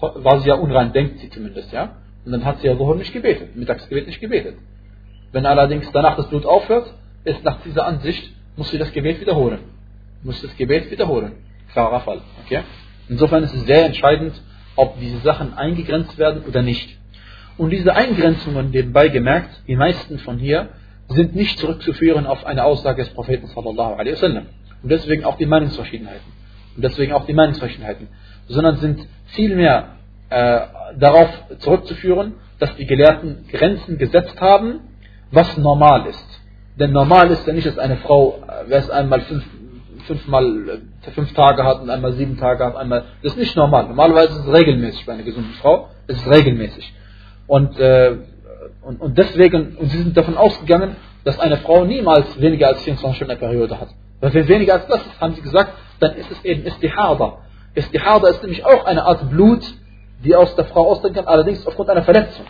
[0.00, 1.96] war sie ja unrein, denkt sie zumindest, ja.
[2.24, 4.56] Und dann hat sie ja Dhuhr nicht gebetet, Mittagsgebet nicht gebetet.
[5.32, 6.92] Wenn allerdings danach das Blut aufhört,
[7.24, 9.60] ist nach dieser Ansicht, muss sie das Gebet wiederholen.
[10.22, 11.32] Muss das Gebet wiederholen.
[11.72, 12.20] Klarer Fall.
[12.44, 12.60] Okay?
[13.08, 14.40] Insofern ist es sehr entscheidend,
[14.76, 16.99] ob diese Sachen eingegrenzt werden oder nicht.
[17.60, 20.70] Und diese Eingrenzungen, nebenbei gemerkt, die meisten von hier,
[21.08, 24.46] sind nicht zurückzuführen auf eine Aussage des Propheten sallallahu alaihi wasallam.
[24.82, 26.32] Und deswegen auch die Meinungsverschiedenheiten.
[26.74, 28.08] Und deswegen auch die Meinungsverschiedenheiten.
[28.48, 29.96] Sondern sind vielmehr
[30.30, 30.60] äh,
[30.98, 34.80] darauf zurückzuführen, dass die Gelehrten Grenzen gesetzt haben,
[35.30, 36.40] was normal ist.
[36.76, 39.44] Denn normal ist ja nicht, dass eine Frau, äh, wer es einmal fünf,
[40.06, 43.04] fünfmal äh, fünf Tage hat und einmal sieben Tage hat, einmal.
[43.22, 43.86] Das ist nicht normal.
[43.86, 45.90] Normalerweise ist es regelmäßig bei einer gesunden Frau.
[46.06, 46.94] Es ist regelmäßig.
[47.50, 48.16] Und, äh,
[48.82, 50.94] und, und deswegen, und sie sind davon ausgegangen,
[51.24, 53.88] dass eine Frau niemals weniger als 24 Stunden eine Periode hat.
[54.20, 57.38] Weil wenn weniger als das ist, haben sie gesagt, dann ist es eben Istihada.
[57.74, 59.64] Istihada ist nämlich auch eine Art Blut,
[60.22, 62.46] die aus der Frau austreten kann, allerdings aufgrund einer Verletzung.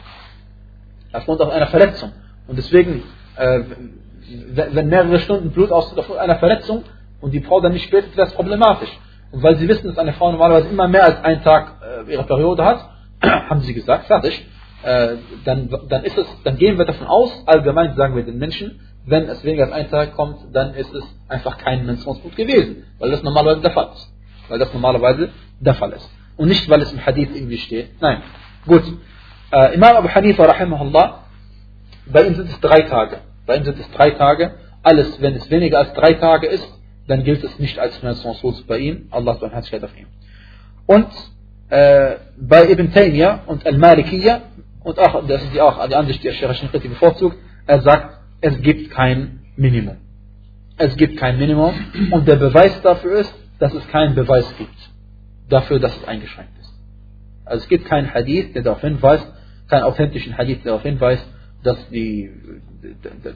[1.15, 2.13] Aufgrund einer Verletzung.
[2.47, 3.03] Und deswegen,
[3.37, 3.61] äh,
[4.53, 6.85] wenn mehrere Stunden Blut austritt aufgrund einer Verletzung
[7.23, 8.91] und die Frau dann nicht betet, wäre es problematisch.
[9.33, 11.77] Und weil sie wissen, dass eine Frau normalerweise immer mehr als einen Tag
[12.07, 12.85] äh, ihre Periode hat,
[13.23, 14.47] haben sie gesagt, fertig,
[14.83, 18.81] äh, dann, dann, ist es, dann gehen wir davon aus, allgemein sagen wir den Menschen,
[19.07, 23.11] wenn es weniger als ein Tag kommt, dann ist es einfach kein Menstruationsblut gewesen, weil
[23.11, 24.13] das normalerweise der Fall ist.
[24.49, 26.09] Weil das normalerweise der Fall ist.
[26.37, 28.01] Und nicht, weil es im Hadith irgendwie steht.
[28.01, 28.23] Nein.
[28.67, 28.85] Gut.
[29.53, 31.25] Äh, Imam Abu Hanifa, rahimahullah,
[32.07, 33.19] bei ihm sind es drei Tage.
[33.47, 34.55] Bei ihm sind es drei Tage.
[34.83, 36.67] Alles, wenn es weniger als drei Tage ist,
[37.07, 39.09] dann gilt es nicht als Menstruationsblut bei ihm.
[39.11, 40.07] Allah subhanahu auf ihm.
[40.87, 41.09] Und
[41.69, 44.43] äh, bei Ibn Taymiyyah und Al-Malikiyya,
[44.83, 48.61] und auch, das ist die, auch die Ansicht, die Sheikh Shinqiti bevorzugt, er sagt, es
[48.63, 49.99] gibt kein Minimum.
[50.77, 51.75] Es gibt kein Minimum.
[52.11, 54.91] Und der Beweis dafür ist, dass es keinen Beweis gibt.
[55.49, 56.73] Dafür, dass es eingeschränkt ist.
[57.45, 59.27] Also es gibt keinen Hadith, der darauf hinweist,
[59.69, 61.27] keinen authentischen Hadith, der darauf hinweist,
[61.63, 62.31] dass, die,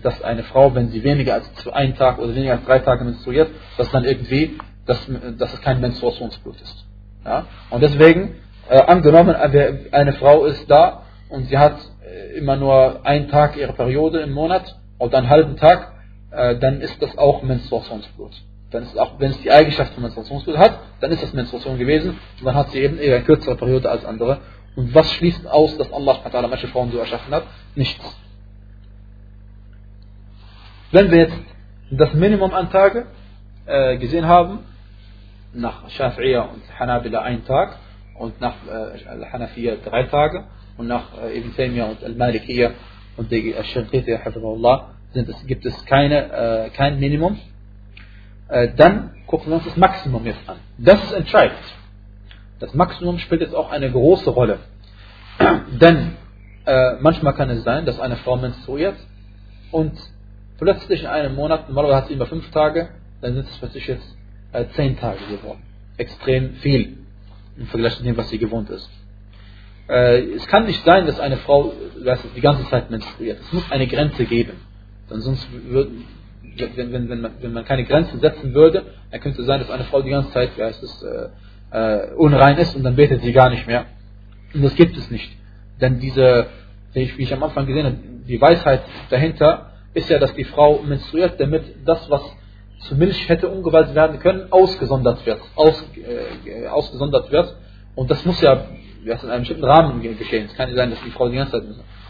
[0.02, 3.50] dass eine Frau, wenn sie weniger als einen Tag oder weniger als drei Tage menstruiert,
[3.76, 5.06] dass dann irgendwie, dass,
[5.38, 6.86] dass es kein Menstruationsblut ist.
[7.24, 7.46] Ja?
[7.68, 8.36] Und deswegen,
[8.70, 11.03] äh, angenommen, eine Frau ist da
[11.34, 11.76] und sie hat
[12.06, 15.92] äh, immer nur einen Tag ihre Periode im Monat oder einen halben Tag,
[16.30, 18.32] äh, dann ist das auch Menstruationsblut.
[18.70, 22.18] Dann ist auch, wenn es die Eigenschaft von Menstruationsblut hat, dann ist das Menstruation gewesen
[22.38, 24.38] und dann hat sie eben eher eine kürzere Periode als andere
[24.76, 26.18] Und was schließt aus, dass Allah
[26.48, 27.44] manche Frauen so erschaffen hat?
[27.74, 28.04] Nichts.
[30.92, 31.38] Wenn wir jetzt
[31.90, 33.06] das Minimum an Tage
[33.66, 34.60] äh, gesehen haben,
[35.52, 37.78] nach Shafi'iyya und Hanabila ein Tag
[38.18, 40.44] und nach äh, Al-Hanafiyya drei Tage
[40.76, 42.72] und nach äh, Ibn Taymiyyah und Al-Malikiyya
[43.16, 44.18] und Al-Shirqiti,
[45.12, 47.38] sind es, gibt es keine, äh, kein Minimum.
[48.48, 50.58] Äh, dann gucken wir uns das Maximum jetzt an.
[50.76, 51.58] Das ist entscheidend.
[52.58, 54.58] Das Maximum spielt jetzt auch eine große Rolle.
[55.80, 56.16] Denn
[56.66, 58.96] äh, manchmal kann es sein, dass eine Frau menstruiert
[59.70, 59.92] und
[60.58, 62.88] plötzlich in einem Monat, normalerweise hat sie immer fünf Tage,
[63.20, 64.16] dann sind es plötzlich jetzt
[64.52, 65.62] äh, zehn Tage geworden.
[65.96, 66.98] Extrem viel
[67.56, 68.88] im Vergleich zu dem, was sie gewohnt ist.
[69.88, 71.72] Äh, es kann nicht sein, dass eine Frau
[72.36, 73.40] die ganze Zeit menstruiert.
[73.40, 74.52] Es muss eine Grenze geben.
[75.10, 76.04] Denn sonst würden,
[76.76, 79.70] wenn, wenn, wenn, man, wenn man keine Grenzen setzen würde, dann könnte es sein, dass
[79.70, 81.28] eine Frau die ganze Zeit, wie heißt es, äh,
[81.74, 83.86] äh, unrein ist und dann betet sie gar nicht mehr.
[84.54, 85.30] Und das gibt es nicht.
[85.80, 86.46] Denn diese,
[86.92, 91.38] wie ich am Anfang gesehen habe, die Weisheit dahinter ist ja, dass die Frau menstruiert,
[91.40, 92.22] damit das, was
[92.80, 95.40] zu Milch hätte umgewandelt werden können, ausgesondert wird.
[95.56, 97.56] Aus, äh, ausgesondert wird.
[97.94, 98.66] Und das muss ja
[99.12, 100.46] das in einem bestimmten Rahmen geschehen.
[100.46, 101.62] Es kann nicht sein, dass die Frau die ganze Zeit,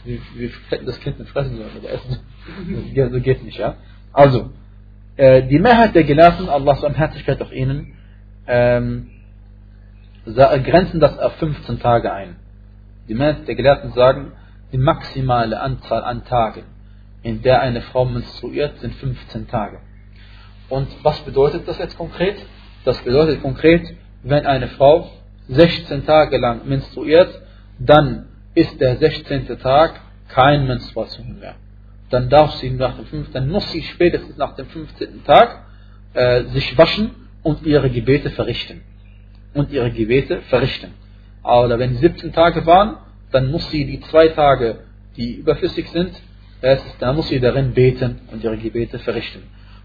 [0.04, 2.20] wir, wir hätten das Kind nicht fressen sollen oder essen.
[2.94, 3.76] Das so geht nicht, ja.
[4.12, 4.50] Also,
[5.16, 7.94] äh, die Mehrheit der Gelehrten, Allahs Barmherzigkeit auf ihnen,
[8.46, 9.10] ähm,
[10.26, 12.36] grenzen das auf 15 Tage ein.
[13.08, 14.32] Die Mehrheit der Gelehrten sagen,
[14.72, 16.64] die maximale Anzahl an Tagen,
[17.22, 19.78] in der eine Frau menstruiert, sind 15 Tage.
[20.68, 22.36] Und was bedeutet das jetzt konkret?
[22.84, 23.82] Das bedeutet konkret,
[24.22, 25.10] wenn eine Frau
[25.48, 27.40] 16 Tage lang menstruiert,
[27.78, 29.58] dann ist der 16.
[29.58, 31.54] Tag kein Menstruation mehr.
[32.10, 33.34] Dann darf sie nach dem 15.
[33.34, 35.24] dann muss sie spätestens nach dem 15.
[35.24, 35.64] Tag
[36.14, 37.10] äh, sich waschen
[37.42, 38.82] und ihre Gebete verrichten.
[39.52, 40.92] Und ihre Gebete verrichten.
[41.42, 42.96] Oder wenn 17 Tage waren,
[43.30, 44.80] dann muss sie die zwei Tage,
[45.16, 46.12] die überflüssig sind,
[46.98, 49.42] dann muss sie darin beten und ihre Gebete verrichten.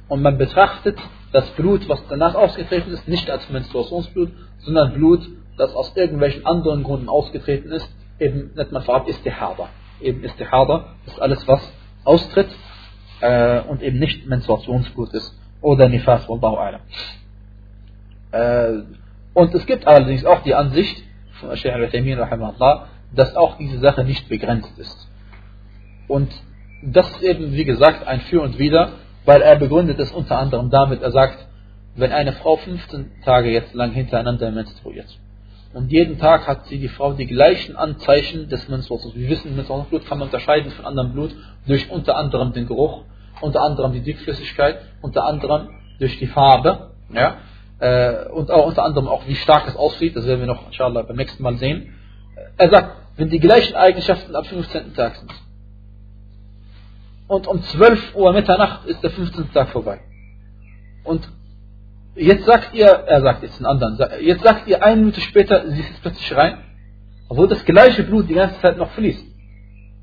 [0.07, 0.97] Und man betrachtet
[1.31, 5.27] das Blut, was danach ausgetreten ist, nicht als Menstruationsblut, sondern Blut,
[5.59, 7.89] das aus irgendwelchen anderen Gründen ausgetreten ist,
[8.19, 9.69] eben nennt man vorab Istihada.
[10.01, 11.61] Eben Istihada ist alles, was
[12.05, 12.49] austritt
[13.21, 16.81] äh, und eben nicht Menstruationsblut ist oder Nifas, Wallahu Alam.
[18.31, 18.83] Äh,
[19.33, 21.03] und es gibt allerdings auch die Ansicht
[21.39, 22.17] von Sheikh al-Utaymin,
[23.13, 25.07] dass auch diese Sache nicht begrenzt ist.
[26.07, 26.31] Und
[26.81, 28.93] das ist eben, wie gesagt, ein Für und Wider,
[29.25, 31.47] weil er begründet es unter anderem damit, er sagt,
[31.95, 35.07] wenn eine Frau 15 Tage jetzt lang hintereinander menstruiert,
[35.73, 39.15] und jeden Tag hat sie die Frau die gleichen Anzeichen des Menstruations.
[39.15, 41.35] Wir wissen, Menstruationsblut kann man unterscheiden von anderem Blut
[41.67, 43.03] durch unter anderem den Geruch,
[43.41, 47.37] unter anderem die Dickflüssigkeit, unter anderem durch die Farbe, ja,
[47.79, 50.15] äh, und auch unter anderem auch wie stark es aussieht.
[50.15, 51.93] Das werden wir noch inshallah beim nächsten Mal sehen.
[52.57, 54.95] Er sagt, wenn die gleichen Eigenschaften am 15.
[54.95, 55.33] Tag sind
[57.27, 59.51] und um 12 Uhr Mitternacht ist der 15.
[59.53, 59.99] Tag vorbei
[61.03, 61.29] und
[62.15, 65.79] Jetzt sagt ihr, er sagt jetzt einen anderen, jetzt sagt ihr eine Minute später, sie
[65.79, 66.57] ist plötzlich rein,
[67.29, 69.25] obwohl das gleiche Blut die ganze Zeit noch fließt.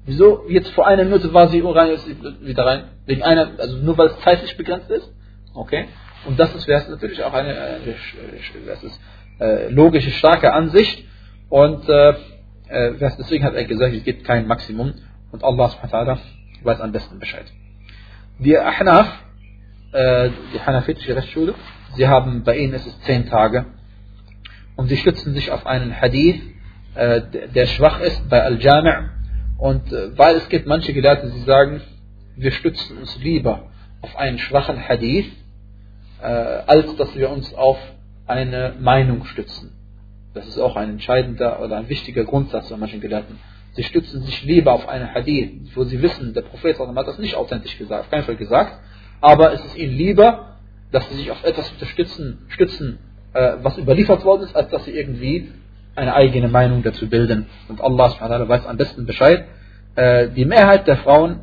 [0.06, 0.44] Wieso?
[0.48, 2.08] Jetzt vor einer Minute war sie rein, jetzt
[2.40, 2.84] wieder rein.
[3.06, 5.12] Wegen einer, also nur weil es zeitlich begrenzt ist.
[5.52, 5.86] Okay?
[6.26, 7.94] Und das ist, wäre natürlich auch eine, eine
[8.66, 9.00] das ist,
[9.40, 11.04] äh, logische, starke Ansicht.
[11.48, 12.10] Und äh,
[12.68, 14.94] äh, deswegen hat er gesagt, es gibt kein Maximum.
[15.32, 16.18] Und Allah subhanahu
[16.62, 17.46] weiß am besten Bescheid.
[18.38, 19.08] Die Ahnaf,
[19.92, 21.54] äh, die Hanafitische Rechtsschule,
[21.96, 23.66] Sie haben, bei ihnen ist es zehn Tage.
[24.76, 26.40] Und sie stützen sich auf einen Hadith,
[26.94, 27.22] äh,
[27.54, 29.08] der schwach ist bei Al-Jami'
[29.58, 31.80] und äh, weil es gibt manche Gelehrte, die sagen,
[32.36, 33.70] wir stützen uns lieber
[34.02, 35.26] auf einen schwachen Hadith,
[36.20, 37.78] äh, als dass wir uns auf
[38.26, 39.72] eine Meinung stützen.
[40.34, 43.38] Das ist auch ein entscheidender oder ein wichtiger Grundsatz bei manchen Gelehrten.
[43.72, 47.36] Sie stützen sich lieber auf einen Hadith, wo sie wissen, der Prophet hat das nicht
[47.36, 48.78] authentisch gesagt, auf keinen Fall gesagt,
[49.20, 50.56] aber es ist ihnen lieber,
[50.92, 52.98] dass sie sich auf etwas unterstützen, stützen,
[53.32, 55.52] äh, was überliefert worden ist, als dass sie irgendwie
[55.94, 57.46] eine eigene Meinung dazu bilden.
[57.68, 58.14] Und Allah
[58.48, 59.46] weiß am besten Bescheid.
[59.94, 61.40] Äh, die Mehrheit der Frauen,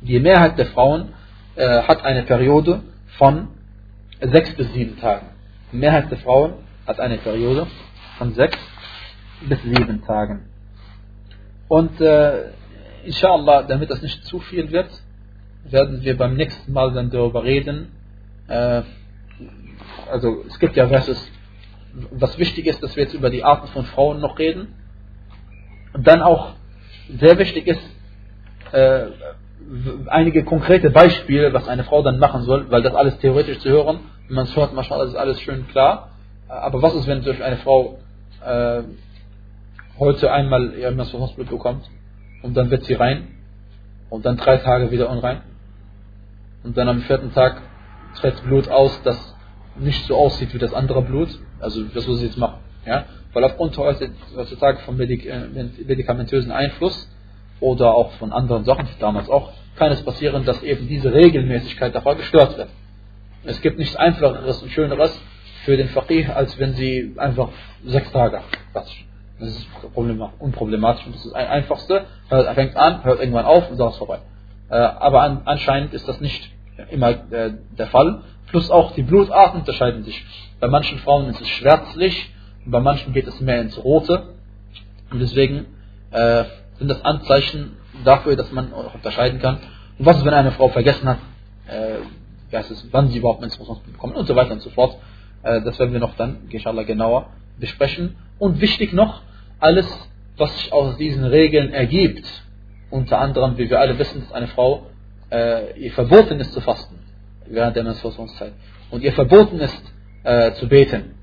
[0.00, 1.12] die Mehrheit der Frauen
[1.56, 2.82] äh, hat eine Periode
[3.18, 3.48] von
[4.20, 5.26] sechs bis sieben Tagen.
[5.72, 6.54] Die Mehrheit der Frauen
[6.86, 7.66] hat eine Periode
[8.18, 8.58] von sechs
[9.42, 10.46] bis sieben Tagen.
[11.68, 12.50] Und äh,
[13.04, 14.90] inshallah, damit das nicht zu viel wird,
[15.64, 17.92] werden wir beim nächsten Mal dann darüber reden,
[18.48, 18.82] äh,
[20.10, 21.30] also es gibt ja Verses,
[22.10, 24.74] was wichtig ist, dass wir jetzt über die Arten von Frauen noch reden.
[25.92, 26.54] Und dann auch
[27.08, 27.82] sehr wichtig ist,
[28.72, 29.06] äh,
[30.06, 34.00] einige konkrete Beispiele, was eine Frau dann machen soll, weil das alles theoretisch zu hören,
[34.28, 36.10] wenn man es hört, manchmal ist alles schön klar.
[36.48, 37.98] Aber was ist, wenn durch eine Frau
[38.44, 38.82] äh,
[39.98, 41.88] heute einmal ihr Menstruationsblut bekommt
[42.42, 43.28] und dann wird sie rein
[44.10, 45.42] und dann drei Tage wieder unrein
[46.64, 47.62] und dann am vierten Tag
[48.20, 49.36] tritt Blut aus, das
[49.76, 51.28] nicht so aussieht wie das andere Blut,
[51.60, 52.60] also das, was sie jetzt machen.
[52.86, 53.06] Ja?
[53.32, 55.46] Weil aufgrund heutzutage vom äh,
[55.86, 57.08] medikamentösen Einfluss
[57.60, 62.16] oder auch von anderen Sachen, damals auch, kann es passieren, dass eben diese Regelmäßigkeit davor
[62.16, 62.68] gestört wird.
[63.44, 65.18] Es gibt nichts Einfacheres und Schöneres
[65.64, 67.48] für den Faqih, als wenn sie einfach
[67.84, 68.40] sechs Tage
[68.72, 69.06] quatschen.
[69.40, 72.04] Das ist unproblematisch und das ist das Einfachste.
[72.28, 74.18] Er fängt an, hört irgendwann auf und sagt es vorbei.
[74.70, 76.51] Äh, aber anscheinend ist das nicht
[76.90, 78.22] immer äh, der Fall.
[78.48, 80.24] Plus auch die Blutarten unterscheiden sich.
[80.60, 82.30] Bei manchen Frauen ist es schwärzlich,
[82.64, 84.34] bei manchen geht es mehr ins Rote.
[85.10, 85.66] Und deswegen
[86.10, 86.44] äh,
[86.78, 89.58] sind das Anzeichen dafür, dass man auch unterscheiden kann.
[89.98, 91.18] Und was ist, wenn eine Frau vergessen hat,
[91.68, 91.98] äh,
[92.50, 94.96] es, wann sie überhaupt Menstruation bekommt und so weiter und so fort.
[95.42, 98.16] Äh, das werden wir noch dann, inshallah, genauer besprechen.
[98.38, 99.22] Und wichtig noch,
[99.58, 99.86] alles,
[100.36, 102.26] was sich aus diesen Regeln ergibt,
[102.90, 104.86] unter anderem, wie wir alle wissen, dass eine Frau
[105.31, 106.99] äh, ihr verboten ist zu fasten
[107.45, 108.53] während der Menstruationszeit
[108.91, 109.83] und ihr verboten ist
[110.23, 111.15] äh, zu beten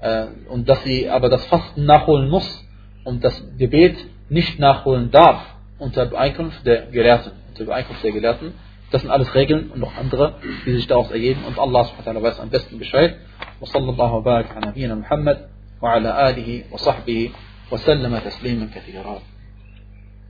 [0.00, 2.64] äh, und dass sie aber das Fasten nachholen muss
[3.04, 3.96] und das Gebet
[4.28, 5.40] nicht nachholen darf
[5.78, 8.54] unter Beeinkunft der Gelehrten, unter Beeinkunft der Gelehrten.
[8.90, 12.28] Das sind alles Regeln und noch andere, die sich daraus ergeben und Allah subhanahu wa
[12.28, 13.16] weiß am besten Bescheid.
[13.60, 15.48] وصلى الله وبارك على نبينا محمد
[15.82, 17.30] وعلى آله وصحبه
[17.72, 19.22] وسلم تسليما كثيرا